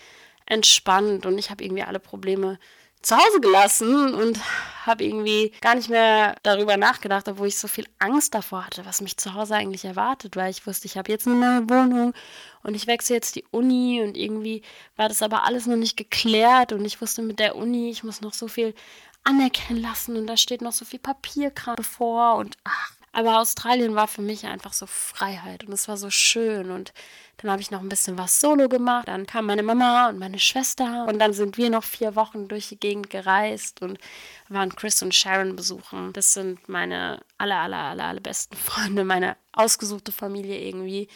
entspannt 0.46 1.26
und 1.26 1.38
ich 1.38 1.50
habe 1.50 1.64
irgendwie 1.64 1.82
alle 1.82 1.99
Probleme 1.99 2.58
zu 3.06 3.16
Hause 3.16 3.40
gelassen 3.40 4.14
und 4.14 4.40
habe 4.84 5.04
irgendwie 5.04 5.52
gar 5.60 5.76
nicht 5.76 5.88
mehr 5.88 6.34
darüber 6.42 6.76
nachgedacht, 6.76 7.28
obwohl 7.28 7.46
ich 7.46 7.56
so 7.56 7.68
viel 7.68 7.86
Angst 8.00 8.34
davor 8.34 8.66
hatte, 8.66 8.84
was 8.84 9.00
mich 9.00 9.16
zu 9.16 9.34
Hause 9.34 9.54
eigentlich 9.54 9.84
erwartet, 9.84 10.34
weil 10.34 10.50
ich 10.50 10.66
wusste, 10.66 10.86
ich 10.86 10.98
habe 10.98 11.12
jetzt 11.12 11.28
eine 11.28 11.36
neue 11.36 11.70
Wohnung 11.70 12.14
und 12.64 12.75
ich 12.75 12.88
wechsle 12.88 13.14
jetzt 13.14 13.36
die 13.36 13.44
Uni 13.52 14.02
und 14.02 14.16
irgendwie 14.16 14.62
war 14.96 15.08
das 15.08 15.22
aber 15.22 15.44
alles 15.44 15.66
noch 15.66 15.76
nicht 15.76 15.96
geklärt 15.96 16.72
und 16.72 16.84
ich 16.84 17.00
wusste 17.00 17.22
mit 17.22 17.38
der 17.38 17.54
Uni, 17.54 17.90
ich 17.90 18.02
muss 18.02 18.22
noch 18.22 18.34
so 18.34 18.48
viel 18.48 18.75
anerkennen 19.22 19.80
lassen 19.80 20.16
und 20.16 20.26
da 20.26 20.36
steht 20.36 20.60
noch 20.60 20.72
so 20.72 20.84
viel 20.84 20.98
Papierkram 20.98 21.76
bevor 21.76 22.34
und 22.34 22.56
ach, 22.64 22.95
aber 23.16 23.40
Australien 23.40 23.94
war 23.94 24.08
für 24.08 24.20
mich 24.20 24.44
einfach 24.44 24.75
so 24.75 24.85
Freiheit 24.85 25.64
und 25.64 25.73
es 25.73 25.88
war 25.88 25.96
so 25.96 26.11
schön 26.11 26.70
und 26.70 26.92
dann 27.38 27.50
habe 27.50 27.62
ich 27.62 27.70
noch 27.70 27.80
ein 27.80 27.88
bisschen 27.88 28.18
was 28.18 28.42
solo 28.42 28.68
gemacht. 28.68 29.08
Dann 29.08 29.26
kam 29.26 29.46
meine 29.46 29.62
Mama 29.62 30.11
und 30.11 30.18
meine 30.18 30.38
Schwester 30.38 31.06
und 31.08 31.18
dann 31.18 31.32
sind 31.32 31.56
wir 31.56 31.70
noch 31.70 31.82
vier 31.82 32.14
Wochen 32.14 32.46
durch 32.46 32.68
die 32.68 32.78
Gegend 32.78 33.08
gereist 33.08 33.80
und 33.80 33.99
waren 34.50 34.76
Chris 34.76 35.02
und 35.02 35.14
Sharon 35.14 35.56
besuchen. 35.56 36.12
Das 36.12 36.35
sind 36.35 36.68
meine 36.68 37.23
aller, 37.38 37.56
aller, 37.56 37.78
aller, 37.78 38.04
aller 38.04 38.20
besten 38.20 38.54
Freunde, 38.56 39.02
meine 39.02 39.38
ausgesuchte 39.52 40.12
Familie 40.12 40.58
irgendwie. 40.61 41.08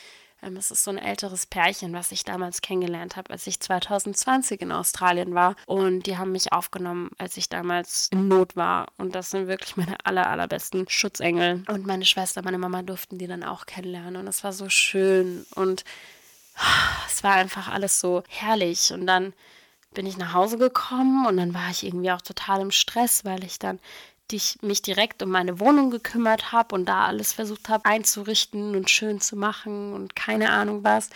Ähm, 0.42 0.56
es 0.56 0.70
ist 0.70 0.84
so 0.84 0.90
ein 0.90 0.98
älteres 0.98 1.46
Pärchen, 1.46 1.92
was 1.92 2.12
ich 2.12 2.24
damals 2.24 2.60
kennengelernt 2.60 3.16
habe, 3.16 3.30
als 3.30 3.46
ich 3.46 3.60
2020 3.60 4.62
in 4.62 4.72
Australien 4.72 5.34
war. 5.34 5.56
Und 5.66 6.06
die 6.06 6.18
haben 6.18 6.32
mich 6.32 6.52
aufgenommen, 6.52 7.10
als 7.18 7.36
ich 7.36 7.48
damals 7.48 8.08
in 8.12 8.28
Not 8.28 8.56
war. 8.56 8.86
Und 8.96 9.14
das 9.14 9.30
sind 9.30 9.48
wirklich 9.48 9.76
meine 9.76 9.96
aller, 10.04 10.28
allerbesten 10.28 10.88
Schutzengel. 10.88 11.64
Und 11.68 11.86
meine 11.86 12.04
Schwester, 12.04 12.42
meine 12.42 12.58
Mama 12.58 12.82
durften 12.82 13.18
die 13.18 13.26
dann 13.26 13.44
auch 13.44 13.66
kennenlernen. 13.66 14.16
Und 14.16 14.26
es 14.26 14.44
war 14.44 14.52
so 14.52 14.68
schön. 14.68 15.46
Und 15.54 15.84
es 17.08 17.22
war 17.22 17.34
einfach 17.34 17.68
alles 17.68 18.00
so 18.00 18.22
herrlich. 18.28 18.92
Und 18.92 19.06
dann 19.06 19.32
bin 19.92 20.06
ich 20.06 20.16
nach 20.16 20.34
Hause 20.34 20.56
gekommen 20.56 21.26
und 21.26 21.36
dann 21.36 21.52
war 21.52 21.68
ich 21.70 21.84
irgendwie 21.84 22.12
auch 22.12 22.22
total 22.22 22.60
im 22.60 22.70
Stress, 22.70 23.24
weil 23.24 23.42
ich 23.42 23.58
dann 23.58 23.80
ich 24.32 24.58
mich 24.62 24.82
direkt 24.82 25.22
um 25.22 25.30
meine 25.30 25.60
Wohnung 25.60 25.90
gekümmert 25.90 26.52
habe 26.52 26.74
und 26.74 26.86
da 26.86 27.06
alles 27.06 27.32
versucht 27.32 27.68
habe 27.68 27.84
einzurichten 27.84 28.74
und 28.76 28.90
schön 28.90 29.20
zu 29.20 29.36
machen 29.36 29.92
und 29.92 30.16
keine 30.16 30.50
Ahnung 30.50 30.84
was. 30.84 31.10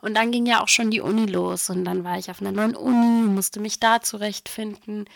Und 0.00 0.14
dann 0.14 0.30
ging 0.30 0.46
ja 0.46 0.62
auch 0.62 0.68
schon 0.68 0.90
die 0.90 1.00
Uni 1.00 1.26
los 1.26 1.70
und 1.70 1.84
dann 1.84 2.04
war 2.04 2.18
ich 2.18 2.30
auf 2.30 2.40
einer 2.40 2.52
neuen 2.52 2.76
Uni 2.76 3.10
musste 3.40 3.60
mich 3.60 3.80
da 3.80 4.00
zurechtfinden. 4.00 5.06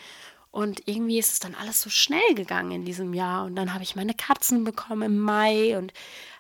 Und 0.51 0.87
irgendwie 0.87 1.19
ist 1.19 1.33
es 1.33 1.41
dann 1.41 1.55
alles 1.55 1.83
so 1.83 1.91
schnell 1.91 2.35
gegangen 2.35 2.71
in 2.71 2.85
diesem 2.85 3.13
Jahr. 3.13 3.45
Und 3.45 3.57
dann 3.57 3.75
habe 3.75 3.83
ich 3.83 3.97
meine 3.97 4.15
Katzen 4.15 4.65
bekommen 4.65 5.03
im 5.03 5.19
Mai 5.19 5.77
und 5.77 5.93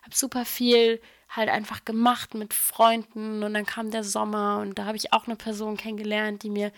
habe 0.03 0.15
super 0.15 0.45
viel 0.45 1.01
halt 1.29 1.49
einfach 1.49 1.85
gemacht 1.85 2.35
mit 2.35 2.55
Freunden. 2.55 3.43
Und 3.43 3.55
dann 3.55 3.67
kam 3.67 3.91
der 3.91 4.05
Sommer 4.05 4.61
und 4.61 4.79
da 4.79 4.85
habe 4.85 4.97
ich 4.97 5.13
auch 5.13 5.27
eine 5.27 5.37
Person 5.37 5.77
kennengelernt, 5.77 6.43
die 6.43 6.51
mir 6.51 6.71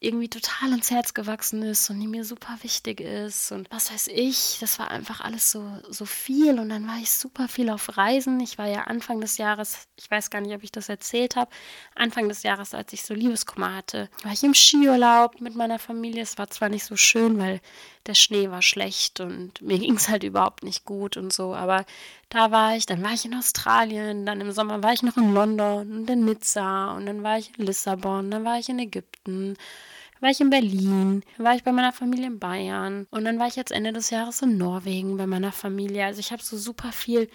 irgendwie 0.00 0.28
total 0.28 0.72
ins 0.72 0.90
Herz 0.90 1.14
gewachsen 1.14 1.62
ist 1.62 1.88
und 1.90 2.00
die 2.00 2.06
mir 2.06 2.24
super 2.24 2.58
wichtig 2.62 3.00
ist 3.00 3.52
und 3.52 3.70
was 3.70 3.92
weiß 3.92 4.08
ich, 4.08 4.58
das 4.60 4.78
war 4.78 4.90
einfach 4.90 5.20
alles 5.20 5.50
so, 5.50 5.66
so 5.88 6.04
viel 6.04 6.58
und 6.58 6.68
dann 6.68 6.86
war 6.86 6.98
ich 6.98 7.10
super 7.10 7.48
viel 7.48 7.70
auf 7.70 7.96
Reisen. 7.96 8.40
Ich 8.40 8.58
war 8.58 8.66
ja 8.66 8.82
Anfang 8.82 9.20
des 9.20 9.38
Jahres, 9.38 9.88
ich 9.96 10.10
weiß 10.10 10.30
gar 10.30 10.40
nicht, 10.40 10.54
ob 10.54 10.62
ich 10.62 10.72
das 10.72 10.88
erzählt 10.88 11.36
habe, 11.36 11.50
Anfang 11.94 12.28
des 12.28 12.42
Jahres, 12.42 12.74
als 12.74 12.92
ich 12.92 13.04
so 13.04 13.14
Liebeskummer 13.14 13.74
hatte, 13.74 14.10
war 14.22 14.32
ich 14.32 14.42
im 14.42 14.54
Skiurlaub 14.54 15.40
mit 15.40 15.54
meiner 15.54 15.78
Familie. 15.78 16.22
Es 16.22 16.38
war 16.38 16.48
zwar 16.50 16.68
nicht 16.68 16.84
so 16.84 16.96
schön, 16.96 17.38
weil 17.38 17.60
der 18.06 18.14
Schnee 18.14 18.50
war 18.50 18.62
schlecht 18.62 19.20
und 19.20 19.60
mir 19.62 19.78
ging 19.78 19.96
es 19.96 20.08
halt 20.08 20.24
überhaupt 20.24 20.62
nicht 20.62 20.84
gut 20.84 21.16
und 21.16 21.32
so, 21.32 21.54
aber 21.54 21.84
da 22.28 22.50
war 22.50 22.76
ich, 22.76 22.86
dann 22.86 23.02
war 23.02 23.12
ich 23.12 23.24
in 23.24 23.34
Australien, 23.34 24.26
dann 24.26 24.40
im 24.40 24.52
Sommer 24.52 24.82
war 24.82 24.92
ich 24.92 25.02
noch 25.02 25.16
in 25.16 25.32
London 25.32 26.00
und 26.00 26.10
in 26.10 26.24
Nizza 26.24 26.92
und 26.94 27.06
dann 27.06 27.22
war 27.22 27.38
ich 27.38 27.58
in 27.58 27.66
Lissabon, 27.66 28.30
dann 28.30 28.44
war 28.44 28.58
ich 28.58 28.68
in 28.68 28.78
Ägypten 28.78 29.56
war 30.24 30.30
ich 30.30 30.40
in 30.40 30.48
Berlin, 30.48 31.22
war 31.36 31.54
ich 31.54 31.64
bei 31.64 31.70
meiner 31.70 31.92
Familie 31.92 32.28
in 32.28 32.38
Bayern 32.38 33.06
und 33.10 33.26
dann 33.26 33.38
war 33.38 33.46
ich 33.46 33.56
jetzt 33.56 33.72
Ende 33.72 33.92
des 33.92 34.08
Jahres 34.08 34.40
in 34.40 34.56
Norwegen 34.56 35.18
bei 35.18 35.26
meiner 35.26 35.52
Familie. 35.52 36.06
Also 36.06 36.20
ich 36.20 36.32
habe 36.32 36.42
so 36.42 36.56
super 36.56 36.92
viel 36.92 37.28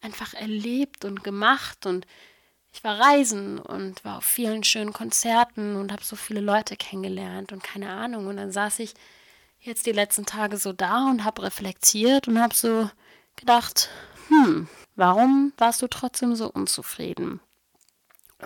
einfach 0.00 0.32
erlebt 0.32 1.04
und 1.04 1.24
gemacht 1.24 1.86
und 1.86 2.06
ich 2.72 2.84
war 2.84 3.00
reisen 3.00 3.58
und 3.58 4.04
war 4.04 4.18
auf 4.18 4.24
vielen 4.24 4.62
schönen 4.62 4.92
Konzerten 4.92 5.74
und 5.74 5.90
habe 5.90 6.04
so 6.04 6.14
viele 6.14 6.40
Leute 6.40 6.76
kennengelernt 6.76 7.50
und 7.50 7.64
keine 7.64 7.90
Ahnung. 7.90 8.28
Und 8.28 8.36
dann 8.36 8.52
saß 8.52 8.78
ich 8.78 8.94
jetzt 9.66 9.86
die 9.86 9.92
letzten 9.92 10.26
Tage 10.26 10.56
so 10.56 10.72
da 10.72 11.08
und 11.08 11.24
habe 11.24 11.42
reflektiert 11.42 12.28
und 12.28 12.40
habe 12.40 12.54
so 12.54 12.90
gedacht, 13.36 13.90
hm, 14.28 14.68
warum 14.94 15.52
warst 15.58 15.82
du 15.82 15.88
trotzdem 15.88 16.34
so 16.34 16.50
unzufrieden? 16.50 17.40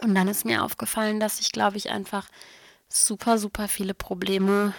Und 0.03 0.15
dann 0.15 0.29
ist 0.29 0.45
mir 0.45 0.65
aufgefallen, 0.65 1.21
dass 1.21 1.41
ich, 1.41 1.53
glaube 1.53 1.77
ich, 1.77 1.91
einfach 1.91 2.29
super, 2.89 3.39
super 3.39 3.69
viele 3.69 3.95
Probleme 3.95 4.75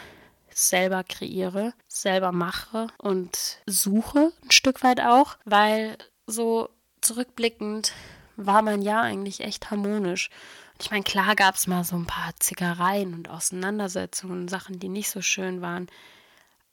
selber 0.53 1.03
kreiere, 1.03 1.73
selber 1.87 2.31
mache 2.31 2.87
und 2.97 3.59
suche 3.65 4.31
ein 4.43 4.51
Stück 4.51 4.83
weit 4.83 5.01
auch, 5.01 5.37
weil 5.45 5.97
so 6.27 6.69
zurückblickend 7.01 7.93
war 8.35 8.61
mein 8.61 8.81
Jahr 8.81 9.03
eigentlich 9.03 9.41
echt 9.41 9.71
harmonisch. 9.71 10.29
Und 10.73 10.83
ich 10.83 10.91
meine, 10.91 11.03
klar 11.03 11.35
gab 11.35 11.55
es 11.55 11.67
mal 11.67 11.83
so 11.83 11.95
ein 11.95 12.05
paar 12.05 12.33
Zickereien 12.39 13.13
und 13.13 13.29
Auseinandersetzungen, 13.29 14.47
Sachen, 14.47 14.79
die 14.79 14.89
nicht 14.89 15.09
so 15.09 15.21
schön 15.21 15.61
waren. 15.61 15.87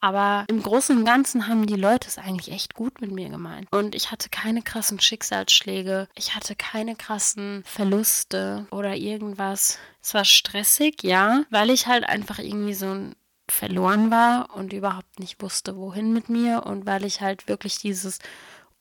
Aber 0.00 0.45
im 0.49 0.62
Großen 0.62 0.97
und 0.97 1.05
Ganzen 1.05 1.49
haben 1.49 1.67
die 1.67 1.75
Leute 1.75 2.07
es 2.07 2.19
eigentlich 2.19 2.52
echt 2.52 2.75
gut 2.75 3.00
mit 3.00 3.11
mir 3.11 3.28
gemeint. 3.28 3.67
Und 3.73 3.95
ich 3.95 4.11
hatte 4.11 4.28
keine 4.28 4.62
krassen 4.62 5.00
Schicksalsschläge. 5.00 6.09
Ich 6.14 6.35
hatte 6.35 6.55
keine 6.55 6.95
krassen 6.95 7.62
Verluste 7.64 8.67
oder 8.71 8.95
irgendwas. 8.95 9.78
Es 10.00 10.14
war 10.14 10.25
stressig, 10.25 11.02
ja, 11.02 11.43
weil 11.50 11.71
ich 11.71 11.87
halt 11.87 12.09
einfach 12.09 12.38
irgendwie 12.38 12.75
so 12.75 12.87
ein 12.87 13.17
verloren 13.50 14.11
war 14.11 14.55
und 14.55 14.73
überhaupt 14.73 15.19
nicht 15.19 15.40
wusste, 15.43 15.76
wohin 15.76 16.12
mit 16.12 16.28
mir. 16.28 16.64
Und 16.67 16.87
weil 16.87 17.05
ich 17.05 17.21
halt 17.21 17.49
wirklich 17.49 17.78
dieses 17.78 18.19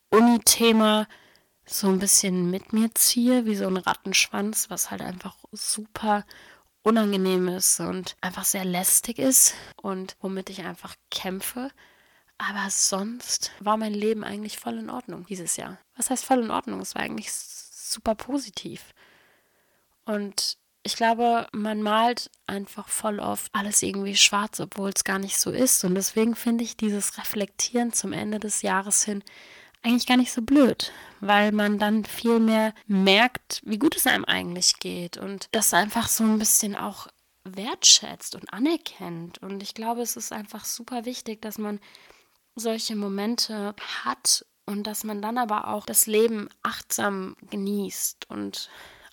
Uni-Thema 0.09 1.07
so 1.65 1.87
ein 1.87 1.99
bisschen 1.99 2.49
mit 2.49 2.73
mir 2.73 2.93
ziehe, 2.93 3.45
wie 3.45 3.55
so 3.55 3.67
ein 3.67 3.77
Rattenschwanz, 3.77 4.69
was 4.69 4.91
halt 4.91 5.01
einfach 5.01 5.35
super 5.51 6.25
unangenehm 6.87 7.49
ist 7.49 7.81
und 7.81 8.15
einfach 8.21 8.45
sehr 8.45 8.63
lästig 8.63 9.19
ist 9.19 9.55
und 9.81 10.15
womit 10.21 10.49
ich 10.49 10.63
einfach 10.63 10.95
kämpfe. 11.11 11.69
Aber 12.37 12.69
sonst 12.69 13.51
war 13.59 13.75
mein 13.75 13.93
Leben 13.93 14.23
eigentlich 14.23 14.57
voll 14.57 14.77
in 14.77 14.89
Ordnung 14.89 15.25
dieses 15.25 15.57
Jahr. 15.57 15.79
Was 15.97 16.09
heißt 16.09 16.23
voll 16.23 16.43
in 16.43 16.51
Ordnung? 16.51 16.79
Es 16.79 16.95
war 16.95 17.01
eigentlich 17.01 17.31
super 17.33 18.15
positiv. 18.15 18.93
Und 20.05 20.57
ich 20.83 20.95
glaube, 20.95 21.47
man 21.51 21.81
malt 21.81 22.29
einfach 22.45 22.87
voll 22.87 23.19
oft 23.19 23.53
alles 23.53 23.81
irgendwie 23.81 24.15
schwarz, 24.15 24.61
obwohl 24.61 24.91
es 24.95 25.03
gar 25.03 25.19
nicht 25.19 25.37
so 25.37 25.51
ist. 25.51 25.83
Und 25.83 25.95
deswegen 25.95 26.35
finde 26.35 26.63
ich 26.63 26.77
dieses 26.77 27.17
Reflektieren 27.17 27.91
zum 27.91 28.13
Ende 28.13 28.39
des 28.39 28.61
Jahres 28.61 29.03
hin 29.03 29.23
eigentlich 29.83 30.07
gar 30.07 30.17
nicht 30.17 30.31
so 30.31 30.41
blöd, 30.41 30.91
weil 31.19 31.51
man 31.51 31.79
dann 31.79 32.05
viel 32.05 32.39
mehr 32.39 32.73
merkt, 32.87 33.61
wie 33.65 33.79
gut 33.79 33.95
es 33.95 34.07
einem 34.07 34.25
eigentlich 34.25 34.79
geht 34.79 35.17
und 35.17 35.47
das 35.51 35.73
einfach 35.73 36.07
so 36.07 36.23
ein 36.23 36.39
bisschen 36.39 36.75
auch 36.75 37.07
wertschätzt 37.43 38.35
und 38.35 38.51
anerkennt. 38.51 39.37
Und 39.39 39.63
ich 39.63 39.73
glaube, 39.73 40.01
es 40.01 40.17
ist 40.17 40.33
einfach 40.33 40.65
super 40.65 41.05
wichtig, 41.05 41.41
dass 41.41 41.57
man 41.57 41.79
solche 42.55 42.95
Momente 42.95 43.75
hat 44.03 44.45
und 44.65 44.85
dass 44.85 45.03
man 45.03 45.21
dann 45.21 45.37
aber 45.37 45.69
auch 45.69 45.85
das 45.85 46.07
Leben 46.07 46.49
achtsam 46.63 47.35
genießt 47.49 48.29
und 48.29 48.69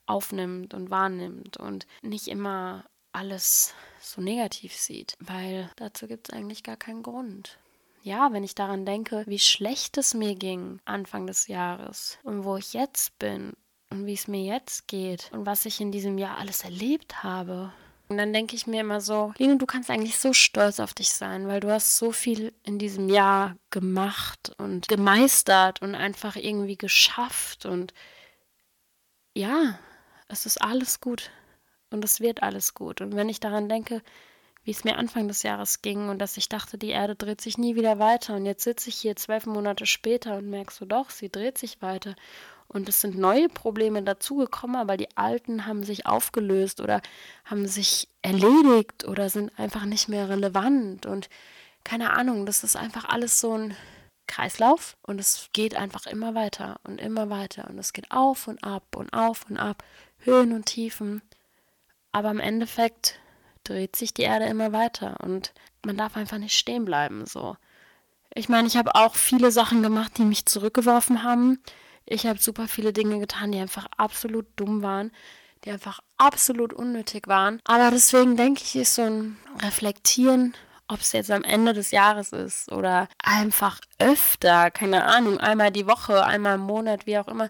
aufnimmt 0.06 0.74
und 0.74 0.90
wahrnimmt 0.90 1.56
und 1.56 1.86
nicht 2.02 2.28
immer 2.28 2.84
alles 3.12 3.74
so 4.00 4.20
negativ 4.20 4.74
sieht, 4.76 5.16
weil 5.20 5.70
dazu 5.76 6.08
gibt 6.08 6.28
es 6.28 6.34
eigentlich 6.34 6.62
gar 6.62 6.76
keinen 6.76 7.02
Grund. 7.02 7.58
Ja, 8.04 8.32
wenn 8.32 8.44
ich 8.44 8.54
daran 8.54 8.84
denke, 8.84 9.24
wie 9.26 9.38
schlecht 9.38 9.96
es 9.96 10.12
mir 10.12 10.34
ging 10.34 10.78
Anfang 10.84 11.26
des 11.26 11.46
Jahres 11.46 12.18
und 12.22 12.44
wo 12.44 12.56
ich 12.56 12.74
jetzt 12.74 13.18
bin 13.18 13.54
und 13.88 14.04
wie 14.04 14.12
es 14.12 14.28
mir 14.28 14.42
jetzt 14.42 14.88
geht 14.88 15.30
und 15.32 15.46
was 15.46 15.64
ich 15.64 15.80
in 15.80 15.90
diesem 15.90 16.18
Jahr 16.18 16.36
alles 16.36 16.64
erlebt 16.64 17.22
habe 17.22 17.72
und 18.08 18.18
dann 18.18 18.34
denke 18.34 18.54
ich 18.54 18.66
mir 18.66 18.82
immer 18.82 19.00
so, 19.00 19.32
Lino, 19.38 19.56
du 19.56 19.64
kannst 19.64 19.90
eigentlich 19.90 20.18
so 20.18 20.34
stolz 20.34 20.78
auf 20.80 20.92
dich 20.92 21.10
sein, 21.10 21.48
weil 21.48 21.60
du 21.60 21.72
hast 21.72 21.96
so 21.96 22.12
viel 22.12 22.52
in 22.62 22.78
diesem 22.78 23.08
Jahr 23.08 23.56
gemacht 23.70 24.52
und 24.58 24.86
gemeistert 24.88 25.80
und 25.80 25.94
einfach 25.94 26.36
irgendwie 26.36 26.76
geschafft. 26.76 27.64
Und 27.64 27.94
ja, 29.34 29.78
es 30.28 30.44
ist 30.44 30.60
alles 30.60 31.00
gut. 31.00 31.30
Und 31.90 32.04
es 32.04 32.20
wird 32.20 32.42
alles 32.42 32.74
gut. 32.74 33.00
Und 33.00 33.16
wenn 33.16 33.30
ich 33.30 33.40
daran 33.40 33.68
denke, 33.68 34.02
wie 34.64 34.70
es 34.70 34.84
mir 34.84 34.96
Anfang 34.96 35.28
des 35.28 35.42
Jahres 35.42 35.82
ging 35.82 36.08
und 36.08 36.18
dass 36.18 36.36
ich 36.36 36.48
dachte, 36.48 36.78
die 36.78 36.90
Erde 36.90 37.14
dreht 37.14 37.40
sich 37.40 37.58
nie 37.58 37.76
wieder 37.76 37.98
weiter. 37.98 38.34
Und 38.36 38.46
jetzt 38.46 38.64
sitze 38.64 38.88
ich 38.88 38.96
hier 38.96 39.14
zwölf 39.14 39.46
Monate 39.46 39.86
später 39.86 40.38
und 40.38 40.48
merke 40.48 40.72
so, 40.72 40.86
doch, 40.86 41.10
sie 41.10 41.30
dreht 41.30 41.58
sich 41.58 41.82
weiter. 41.82 42.14
Und 42.66 42.88
es 42.88 43.02
sind 43.02 43.18
neue 43.18 43.48
Probleme 43.50 44.02
dazugekommen, 44.02 44.76
aber 44.76 44.96
die 44.96 45.14
alten 45.16 45.66
haben 45.66 45.84
sich 45.84 46.06
aufgelöst 46.06 46.80
oder 46.80 47.02
haben 47.44 47.68
sich 47.68 48.08
erledigt 48.22 49.04
oder 49.06 49.28
sind 49.28 49.56
einfach 49.58 49.84
nicht 49.84 50.08
mehr 50.08 50.30
relevant. 50.30 51.04
Und 51.04 51.28
keine 51.84 52.14
Ahnung, 52.14 52.46
das 52.46 52.64
ist 52.64 52.76
einfach 52.76 53.04
alles 53.04 53.40
so 53.40 53.56
ein 53.56 53.76
Kreislauf 54.26 54.96
und 55.02 55.20
es 55.20 55.50
geht 55.52 55.76
einfach 55.76 56.06
immer 56.06 56.34
weiter 56.34 56.80
und 56.84 57.00
immer 57.00 57.28
weiter. 57.28 57.68
Und 57.68 57.78
es 57.78 57.92
geht 57.92 58.10
auf 58.10 58.48
und 58.48 58.64
ab 58.64 58.96
und 58.96 59.12
auf 59.12 59.44
und 59.50 59.58
ab, 59.58 59.84
Höhen 60.20 60.54
und 60.54 60.64
Tiefen. 60.64 61.20
Aber 62.12 62.30
im 62.30 62.40
Endeffekt 62.40 63.20
dreht 63.64 63.96
sich 63.96 64.14
die 64.14 64.22
Erde 64.22 64.46
immer 64.46 64.72
weiter 64.72 65.16
und 65.22 65.52
man 65.84 65.96
darf 65.96 66.16
einfach 66.16 66.38
nicht 66.38 66.56
stehen 66.56 66.84
bleiben. 66.84 67.26
So. 67.26 67.56
Ich 68.34 68.48
meine, 68.48 68.68
ich 68.68 68.76
habe 68.76 68.94
auch 68.94 69.14
viele 69.14 69.50
Sachen 69.50 69.82
gemacht, 69.82 70.12
die 70.18 70.24
mich 70.24 70.46
zurückgeworfen 70.46 71.22
haben 71.22 71.58
ich 72.06 72.26
habe 72.26 72.38
super 72.38 72.68
viele 72.68 72.92
Dinge 72.92 73.18
getan, 73.18 73.52
die 73.52 73.58
einfach 73.58 73.86
absolut 73.96 74.46
dumm 74.56 74.82
waren, 74.82 75.10
die 75.64 75.70
einfach 75.70 76.00
absolut 76.18 76.72
unnötig 76.72 77.28
waren. 77.28 77.60
Aber 77.64 77.90
deswegen 77.90 78.36
denke 78.36 78.62
ich, 78.62 78.76
ist 78.76 78.96
so 78.96 79.02
ein 79.02 79.38
Reflektieren, 79.62 80.54
ob 80.86 81.00
es 81.00 81.12
jetzt 81.12 81.30
am 81.30 81.44
Ende 81.44 81.72
des 81.72 81.90
Jahres 81.90 82.32
ist 82.32 82.70
oder 82.70 83.08
einfach 83.22 83.80
öfter, 83.98 84.70
keine 84.70 85.04
Ahnung, 85.04 85.40
einmal 85.40 85.70
die 85.70 85.86
Woche, 85.86 86.24
einmal 86.24 86.56
im 86.56 86.62
Monat, 86.62 87.06
wie 87.06 87.18
auch 87.18 87.28
immer, 87.28 87.48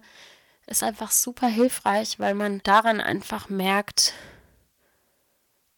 ist 0.67 0.85
einfach 0.85 1.11
super 1.11 1.49
hilfreich, 1.49 2.21
weil 2.21 2.35
man 2.35 2.63
daran 2.63 3.01
einfach 3.01 3.49
merkt, 3.49 4.15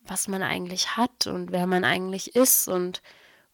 was 0.07 0.29
man 0.29 0.43
eigentlich 0.43 0.97
hat 0.97 1.27
und 1.27 1.53
wer 1.53 1.67
man 1.67 1.85
eigentlich 1.85 2.35
ist 2.35 2.69
und 2.69 3.03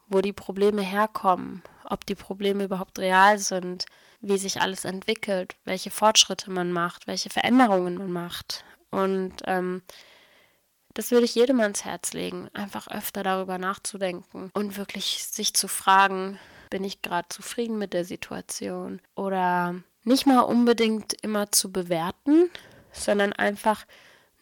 wo 0.09 0.21
die 0.21 0.33
Probleme 0.33 0.83
herkommen, 0.83 1.63
ob 1.85 2.07
die 2.07 2.15
Probleme 2.15 2.65
überhaupt 2.65 2.99
real 2.99 3.39
sind, 3.39 3.87
wie 4.21 4.39
sich 4.39 4.61
alles 4.61 4.85
entwickelt, 4.85 5.57
welche 5.65 5.91
Fortschritte 5.91 6.51
man 6.51 6.73
macht, 6.73 7.07
welche 7.07 7.31
Veränderungen 7.31 7.97
man 7.97 8.13
macht. 8.13 8.65
Und 8.91 9.35
ähm, 9.47 9.83
das 10.95 11.11
würde 11.11 11.25
ich 11.25 11.35
jedem 11.35 11.61
ans 11.61 11.85
Herz 11.85 12.13
legen, 12.13 12.49
einfach 12.53 12.89
öfter 12.89 13.23
darüber 13.23 13.59
nachzudenken 13.59 14.51
und 14.55 14.77
wirklich 14.77 15.25
sich 15.25 15.55
zu 15.55 15.67
fragen, 15.67 16.39
bin 16.71 16.85
ich 16.85 17.03
gerade 17.03 17.29
zufrieden 17.29 17.79
mit 17.79 17.93
der 17.93 18.05
Situation 18.05 19.01
oder 19.15 19.75
nicht 20.05 20.27
mal 20.27 20.41
unbedingt 20.41 21.15
immer 21.23 21.51
zu 21.51 21.73
bewerten, 21.73 22.51
sondern 22.93 23.33
einfach 23.33 23.85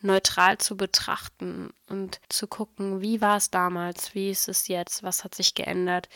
neutral 0.00 0.58
zu 0.58 0.76
betrachten 0.76 1.70
und 1.88 2.20
zu 2.28 2.46
gucken, 2.46 3.00
wie 3.00 3.20
war 3.20 3.36
es 3.36 3.50
damals, 3.50 4.14
wie 4.14 4.30
ist 4.30 4.48
es 4.48 4.68
jetzt, 4.68 5.02
was 5.02 5.24
hat 5.24 5.34
sich 5.34 5.54
geändert, 5.54 6.08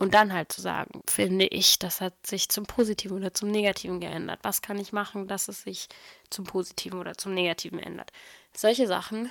und 0.00 0.14
dann 0.14 0.32
halt 0.32 0.50
zu 0.50 0.62
sagen, 0.62 1.02
finde 1.06 1.46
ich, 1.46 1.78
das 1.78 2.00
hat 2.00 2.26
sich 2.26 2.48
zum 2.48 2.64
Positiven 2.64 3.18
oder 3.18 3.34
zum 3.34 3.50
Negativen 3.50 4.00
geändert. 4.00 4.40
Was 4.42 4.62
kann 4.62 4.78
ich 4.78 4.94
machen, 4.94 5.28
dass 5.28 5.48
es 5.48 5.62
sich 5.62 5.88
zum 6.30 6.46
Positiven 6.46 6.98
oder 6.98 7.18
zum 7.18 7.34
Negativen 7.34 7.78
ändert? 7.78 8.10
Solche 8.56 8.86
Sachen 8.86 9.30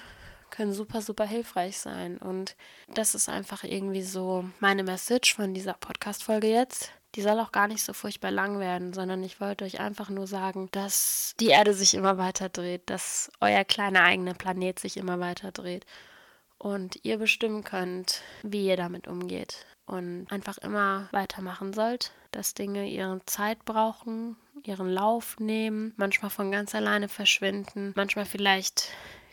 können 0.51 0.71
super, 0.71 1.01
super 1.01 1.25
hilfreich 1.25 1.79
sein. 1.79 2.19
Und 2.19 2.55
das 2.93 3.15
ist 3.15 3.29
einfach 3.29 3.63
irgendwie 3.63 4.03
so 4.03 4.47
meine 4.59 4.83
Message 4.83 5.33
von 5.33 5.55
dieser 5.55 5.73
Podcast-Folge 5.73 6.47
jetzt. 6.47 6.91
Die 7.15 7.21
soll 7.21 7.39
auch 7.39 7.51
gar 7.51 7.67
nicht 7.67 7.83
so 7.83 7.93
furchtbar 7.93 8.31
lang 8.31 8.59
werden, 8.59 8.93
sondern 8.93 9.23
ich 9.23 9.41
wollte 9.41 9.65
euch 9.65 9.79
einfach 9.79 10.09
nur 10.09 10.27
sagen, 10.27 10.69
dass 10.71 11.33
die 11.39 11.47
Erde 11.47 11.73
sich 11.73 11.95
immer 11.95 12.17
weiter 12.17 12.49
dreht, 12.49 12.89
dass 12.89 13.31
euer 13.39 13.63
kleiner 13.63 14.03
eigener 14.03 14.35
Planet 14.35 14.77
sich 14.77 14.97
immer 14.97 15.19
weiter 15.19 15.51
dreht 15.51 15.85
und 16.59 16.99
ihr 17.03 17.17
bestimmen 17.17 17.63
könnt, 17.63 18.21
wie 18.43 18.67
ihr 18.67 18.77
damit 18.77 19.07
umgeht 19.07 19.65
und 19.87 20.27
einfach 20.29 20.59
immer 20.59 21.09
weitermachen 21.11 21.73
sollt, 21.73 22.11
dass 22.31 22.53
Dinge 22.53 22.87
ihre 22.87 23.25
Zeit 23.25 23.65
brauchen, 23.65 24.37
ihren 24.63 24.89
Lauf 24.89 25.39
nehmen, 25.39 25.93
manchmal 25.97 26.29
von 26.29 26.51
ganz 26.51 26.75
alleine 26.75 27.09
verschwinden, 27.09 27.93
manchmal 27.95 28.25
vielleicht 28.25 28.89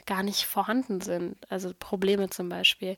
gar 0.06 0.22
nicht 0.22 0.44
vorhanden 0.44 1.00
sind, 1.00 1.36
also 1.50 1.72
Probleme 1.78 2.30
zum 2.30 2.48
Beispiel 2.48 2.96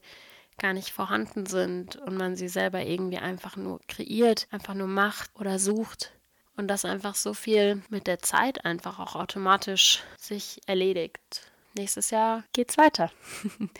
gar 0.58 0.72
nicht 0.72 0.90
vorhanden 0.90 1.46
sind 1.46 1.96
und 1.96 2.16
man 2.16 2.36
sie 2.36 2.48
selber 2.48 2.84
irgendwie 2.84 3.18
einfach 3.18 3.56
nur 3.56 3.80
kreiert, 3.88 4.46
einfach 4.50 4.74
nur 4.74 4.88
macht 4.88 5.30
oder 5.34 5.58
sucht 5.58 6.12
und 6.56 6.68
das 6.68 6.84
einfach 6.84 7.14
so 7.14 7.34
viel 7.34 7.82
mit 7.88 8.06
der 8.06 8.18
Zeit 8.18 8.64
einfach 8.64 8.98
auch 8.98 9.14
automatisch 9.14 10.02
sich 10.18 10.60
erledigt. 10.66 11.52
Nächstes 11.74 12.10
Jahr 12.10 12.44
geht's 12.52 12.76
weiter. 12.76 13.12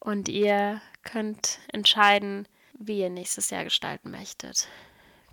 und 0.00 0.28
ihr 0.28 0.80
könnt 1.02 1.60
entscheiden, 1.72 2.48
wie 2.76 3.00
ihr 3.00 3.10
nächstes 3.10 3.50
Jahr 3.50 3.64
gestalten 3.64 4.10
möchtet. 4.10 4.66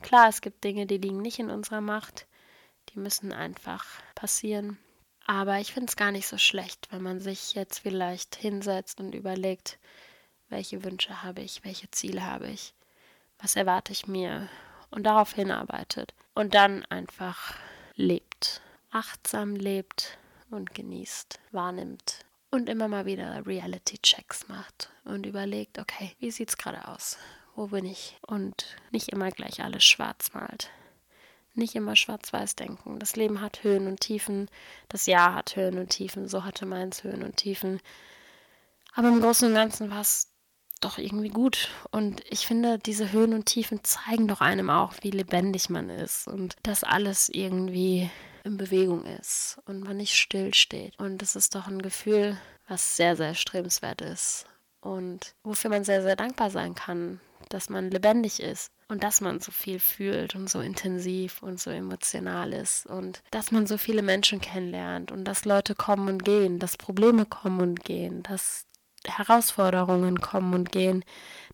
Klar, 0.02 0.30
es 0.30 0.42
gibt 0.42 0.64
Dinge, 0.64 0.86
die 0.86 0.98
liegen 0.98 1.22
nicht 1.22 1.40
in 1.40 1.50
unserer 1.50 1.82
Macht, 1.82 2.28
die 2.90 3.00
müssen 3.00 3.34
einfach 3.34 3.86
passieren. 4.16 4.78
Aber 5.26 5.60
ich 5.60 5.74
finde 5.74 5.90
es 5.90 5.96
gar 5.96 6.12
nicht 6.12 6.28
so 6.28 6.38
schlecht, 6.38 6.88
wenn 6.92 7.02
man 7.02 7.20
sich 7.20 7.54
jetzt 7.54 7.80
vielleicht 7.80 8.36
hinsetzt 8.36 9.00
und 9.00 9.16
überlegt, 9.16 9.80
welche 10.52 10.84
Wünsche 10.84 11.24
habe 11.24 11.42
ich, 11.42 11.64
welche 11.64 11.90
Ziele 11.92 12.26
habe 12.26 12.48
ich, 12.50 12.74
was 13.40 13.56
erwarte 13.56 13.92
ich 13.92 14.08
mir 14.08 14.50
und 14.92 15.04
darauf 15.04 15.34
hinarbeitet 15.34 16.14
und 16.36 16.54
dann 16.54 16.86
einfach 16.86 17.56
lebt, 17.96 18.62
achtsam 18.92 19.56
lebt 19.56 20.18
und 20.50 20.76
genießt, 20.76 21.40
wahrnimmt 21.52 22.26
und 22.52 22.70
immer 22.70 22.88
mal 22.88 23.06
wieder 23.06 23.46
Reality-Checks 23.46 24.48
macht 24.50 24.92
und 25.06 25.26
überlegt, 25.26 25.80
okay, 25.80 26.16
wie 26.20 26.32
sieht's 26.32 26.58
gerade 26.58 26.88
aus? 26.88 27.18
Wo 27.56 27.68
bin 27.68 27.86
ich? 27.86 28.18
Und 28.28 28.78
nicht 28.92 29.10
immer 29.10 29.30
gleich 29.32 29.64
alles 29.64 29.84
schwarz 29.84 30.34
malt. 30.34 30.70
Nicht 31.54 31.76
immer 31.76 31.96
schwarz-weiß 31.96 32.56
denken. 32.56 33.00
Das 33.00 33.16
Leben 33.16 33.42
hat 33.42 33.64
Höhen 33.64 33.88
und 33.88 34.00
Tiefen, 34.00 34.50
das 34.88 35.06
Jahr 35.06 35.36
hat 35.36 35.56
Höhen 35.56 35.78
und 35.80 35.90
Tiefen, 35.90 36.28
so 36.28 36.46
hatte 36.46 36.66
meins 36.66 37.04
Höhen 37.04 37.24
und 37.24 37.38
Tiefen. 37.38 37.82
Aber 38.94 39.10
im 39.10 39.22
Großen 39.22 39.50
und 39.50 39.56
Ganzen 39.56 39.90
war 39.90 40.02
es 40.02 40.31
doch 40.82 40.98
irgendwie 40.98 41.30
gut. 41.30 41.70
Und 41.92 42.24
ich 42.30 42.46
finde, 42.46 42.80
diese 42.80 43.12
Höhen 43.12 43.34
und 43.34 43.46
Tiefen 43.46 43.84
zeigen 43.84 44.28
doch 44.28 44.42
einem 44.42 44.70
auch, 44.70 44.94
wie 45.02 45.12
lebendig 45.12 45.70
man 45.70 45.90
ist 45.90 46.28
und 46.28 46.56
dass 46.64 46.84
alles 46.84 47.30
irgendwie 47.30 48.10
in 48.44 48.58
Bewegung 48.58 49.06
ist 49.06 49.60
und 49.66 49.82
man 49.82 49.98
nicht 49.98 50.16
still 50.16 50.54
steht. 50.54 50.98
Und 51.00 51.22
das 51.22 51.36
ist 51.36 51.56
doch 51.56 51.68
ein 51.68 51.82
Gefühl, 51.82 52.38
was 52.68 52.98
sehr, 52.98 53.16
sehr 53.16 53.36
strebenswert 53.36 54.02
ist 54.02 54.46
und 54.82 55.36
wofür 55.44 55.70
man 55.70 55.84
sehr, 55.84 56.02
sehr 56.02 56.16
dankbar 56.16 56.50
sein 56.50 56.76
kann, 56.76 57.20
dass 57.50 57.70
man 57.70 57.92
lebendig 57.92 58.42
ist 58.42 58.72
und 58.88 59.04
dass 59.04 59.22
man 59.22 59.40
so 59.40 59.52
viel 59.52 59.80
fühlt 59.80 60.36
und 60.36 60.50
so 60.50 60.60
intensiv 60.60 61.44
und 61.44 61.60
so 61.60 61.70
emotional 61.70 62.54
ist 62.54 62.86
und 62.88 63.22
dass 63.32 63.52
man 63.52 63.68
so 63.68 63.78
viele 63.78 64.02
Menschen 64.02 64.42
kennenlernt 64.42 65.12
und 65.12 65.26
dass 65.26 65.46
Leute 65.46 65.76
kommen 65.76 66.08
und 66.08 66.26
gehen, 66.26 66.60
dass 66.60 66.78
Probleme 66.78 67.26
kommen 67.26 67.62
und 67.62 67.84
gehen, 67.84 68.24
dass 68.24 68.66
Herausforderungen 69.06 70.22
kommen 70.22 70.54
und 70.54 70.72
gehen, 70.72 71.04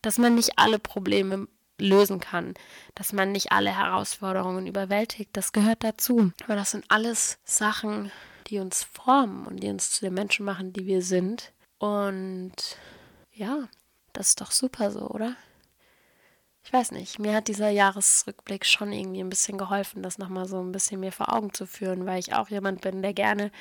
dass 0.01 0.17
man 0.17 0.35
nicht 0.35 0.57
alle 0.57 0.79
Probleme 0.79 1.47
lösen 1.79 2.19
kann, 2.19 2.53
dass 2.95 3.13
man 3.13 3.31
nicht 3.31 3.51
alle 3.51 3.75
Herausforderungen 3.75 4.67
überwältigt. 4.67 5.29
Das 5.33 5.51
gehört 5.51 5.83
dazu. 5.83 6.31
Aber 6.43 6.55
das 6.55 6.71
sind 6.71 6.85
alles 6.89 7.37
Sachen, 7.43 8.11
die 8.47 8.59
uns 8.59 8.83
formen 8.83 9.45
und 9.45 9.61
die 9.61 9.69
uns 9.69 9.91
zu 9.91 10.05
den 10.05 10.13
Menschen 10.13 10.45
machen, 10.45 10.73
die 10.73 10.85
wir 10.85 11.01
sind. 11.01 11.53
Und 11.77 12.55
ja, 13.31 13.67
das 14.13 14.29
ist 14.29 14.41
doch 14.41 14.51
super 14.51 14.91
so, 14.91 15.07
oder? 15.09 15.35
Ich 16.63 16.73
weiß 16.73 16.91
nicht, 16.91 17.17
mir 17.19 17.33
hat 17.33 17.47
dieser 17.47 17.69
Jahresrückblick 17.69 18.65
schon 18.65 18.91
irgendwie 18.91 19.21
ein 19.21 19.29
bisschen 19.29 19.57
geholfen, 19.57 20.03
das 20.03 20.17
nochmal 20.17 20.47
so 20.47 20.59
ein 20.59 20.73
bisschen 20.73 20.99
mir 20.99 21.13
vor 21.13 21.33
Augen 21.33 21.53
zu 21.53 21.65
führen, 21.65 22.05
weil 22.05 22.19
ich 22.19 22.33
auch 22.33 22.49
jemand 22.49 22.81
bin, 22.81 23.01
der 23.01 23.13
gerne, 23.13 23.51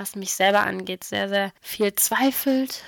was 0.00 0.16
mich 0.16 0.32
selber 0.32 0.60
angeht, 0.62 1.04
sehr, 1.04 1.28
sehr 1.28 1.52
viel 1.60 1.94
zweifelt 1.94 2.82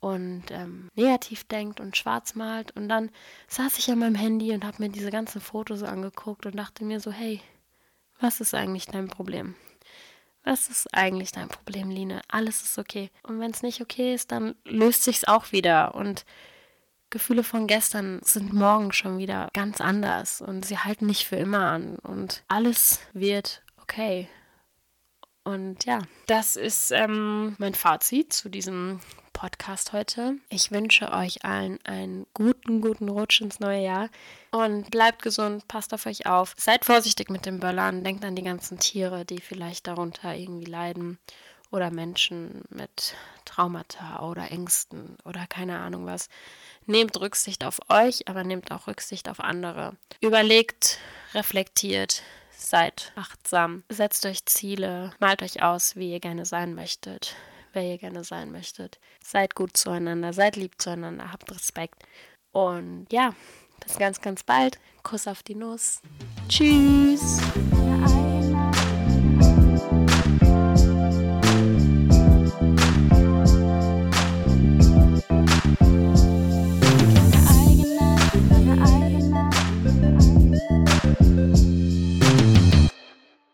und 0.00 0.44
ähm, 0.50 0.88
negativ 0.96 1.44
denkt 1.44 1.78
und 1.78 1.96
schwarz 1.96 2.34
malt. 2.34 2.72
Und 2.76 2.88
dann 2.88 3.10
saß 3.46 3.78
ich 3.78 3.88
an 3.90 4.00
meinem 4.00 4.16
Handy 4.16 4.52
und 4.52 4.64
habe 4.64 4.82
mir 4.82 4.88
diese 4.88 5.10
ganzen 5.10 5.40
Fotos 5.40 5.84
angeguckt 5.84 6.46
und 6.46 6.56
dachte 6.56 6.84
mir 6.84 6.98
so, 6.98 7.12
hey, 7.12 7.40
was 8.18 8.40
ist 8.40 8.54
eigentlich 8.54 8.86
dein 8.86 9.06
Problem? 9.06 9.54
Was 10.42 10.68
ist 10.68 10.92
eigentlich 10.92 11.30
dein 11.30 11.48
Problem, 11.48 11.88
Line? 11.90 12.20
Alles 12.28 12.62
ist 12.62 12.78
okay. 12.78 13.10
Und 13.22 13.38
wenn 13.38 13.52
es 13.52 13.62
nicht 13.62 13.80
okay 13.80 14.14
ist, 14.14 14.32
dann 14.32 14.56
löst 14.64 15.04
sich's 15.04 15.24
auch 15.24 15.52
wieder. 15.52 15.94
Und 15.94 16.24
Gefühle 17.10 17.44
von 17.44 17.68
gestern 17.68 18.20
sind 18.24 18.52
morgen 18.52 18.92
schon 18.92 19.18
wieder 19.18 19.50
ganz 19.52 19.80
anders 19.80 20.40
und 20.40 20.64
sie 20.64 20.78
halten 20.78 21.06
nicht 21.06 21.26
für 21.26 21.36
immer 21.36 21.66
an. 21.66 21.96
Und 21.96 22.42
alles 22.48 23.00
wird 23.12 23.62
okay. 23.80 24.28
Und 25.44 25.84
ja, 25.84 26.02
das 26.26 26.56
ist 26.56 26.90
ähm, 26.90 27.56
mein 27.58 27.74
Fazit 27.74 28.32
zu 28.32 28.48
diesem 28.48 29.00
Podcast 29.32 29.94
heute. 29.94 30.36
Ich 30.50 30.70
wünsche 30.70 31.12
euch 31.12 31.44
allen 31.46 31.78
einen 31.84 32.26
guten, 32.34 32.82
guten 32.82 33.08
Rutsch 33.08 33.40
ins 33.40 33.58
neue 33.58 33.82
Jahr 33.82 34.10
und 34.50 34.90
bleibt 34.90 35.22
gesund, 35.22 35.66
passt 35.66 35.94
auf 35.94 36.04
euch 36.04 36.26
auf. 36.26 36.54
Seid 36.58 36.84
vorsichtig 36.84 37.30
mit 37.30 37.46
den 37.46 37.58
Böllern, 37.58 38.04
denkt 38.04 38.24
an 38.24 38.36
die 38.36 38.42
ganzen 38.42 38.78
Tiere, 38.78 39.24
die 39.24 39.40
vielleicht 39.40 39.86
darunter 39.86 40.34
irgendwie 40.34 40.66
leiden 40.66 41.18
oder 41.70 41.90
Menschen 41.90 42.62
mit 42.68 43.14
Traumata 43.46 44.28
oder 44.28 44.50
Ängsten 44.50 45.16
oder 45.24 45.46
keine 45.46 45.78
Ahnung 45.78 46.04
was. 46.04 46.28
Nehmt 46.84 47.18
Rücksicht 47.18 47.64
auf 47.64 47.80
euch, 47.88 48.28
aber 48.28 48.44
nehmt 48.44 48.70
auch 48.72 48.88
Rücksicht 48.88 49.28
auf 49.28 49.40
andere. 49.40 49.96
Überlegt, 50.20 50.98
reflektiert, 51.32 52.22
seid 52.60 53.12
achtsam, 53.16 53.82
setzt 53.88 54.26
euch 54.26 54.44
Ziele, 54.46 55.12
malt 55.18 55.42
euch 55.42 55.62
aus, 55.62 55.96
wie 55.96 56.12
ihr 56.12 56.20
gerne 56.20 56.44
sein 56.44 56.74
möchtet 56.74 57.34
wer 57.72 57.82
ihr 57.82 57.98
gerne 57.98 58.24
sein 58.24 58.50
möchtet. 58.50 58.98
Seid 59.22 59.54
gut 59.54 59.76
zueinander, 59.76 60.32
seid 60.32 60.56
lieb 60.56 60.74
zueinander, 60.78 61.32
habt 61.32 61.50
Respekt. 61.50 62.02
Und 62.52 63.06
ja, 63.10 63.34
bis 63.80 63.98
ganz, 63.98 64.20
ganz 64.20 64.42
bald. 64.42 64.78
Kuss 65.02 65.26
auf 65.26 65.42
die 65.42 65.54
Nuss. 65.54 66.00
Tschüss. 66.48 67.38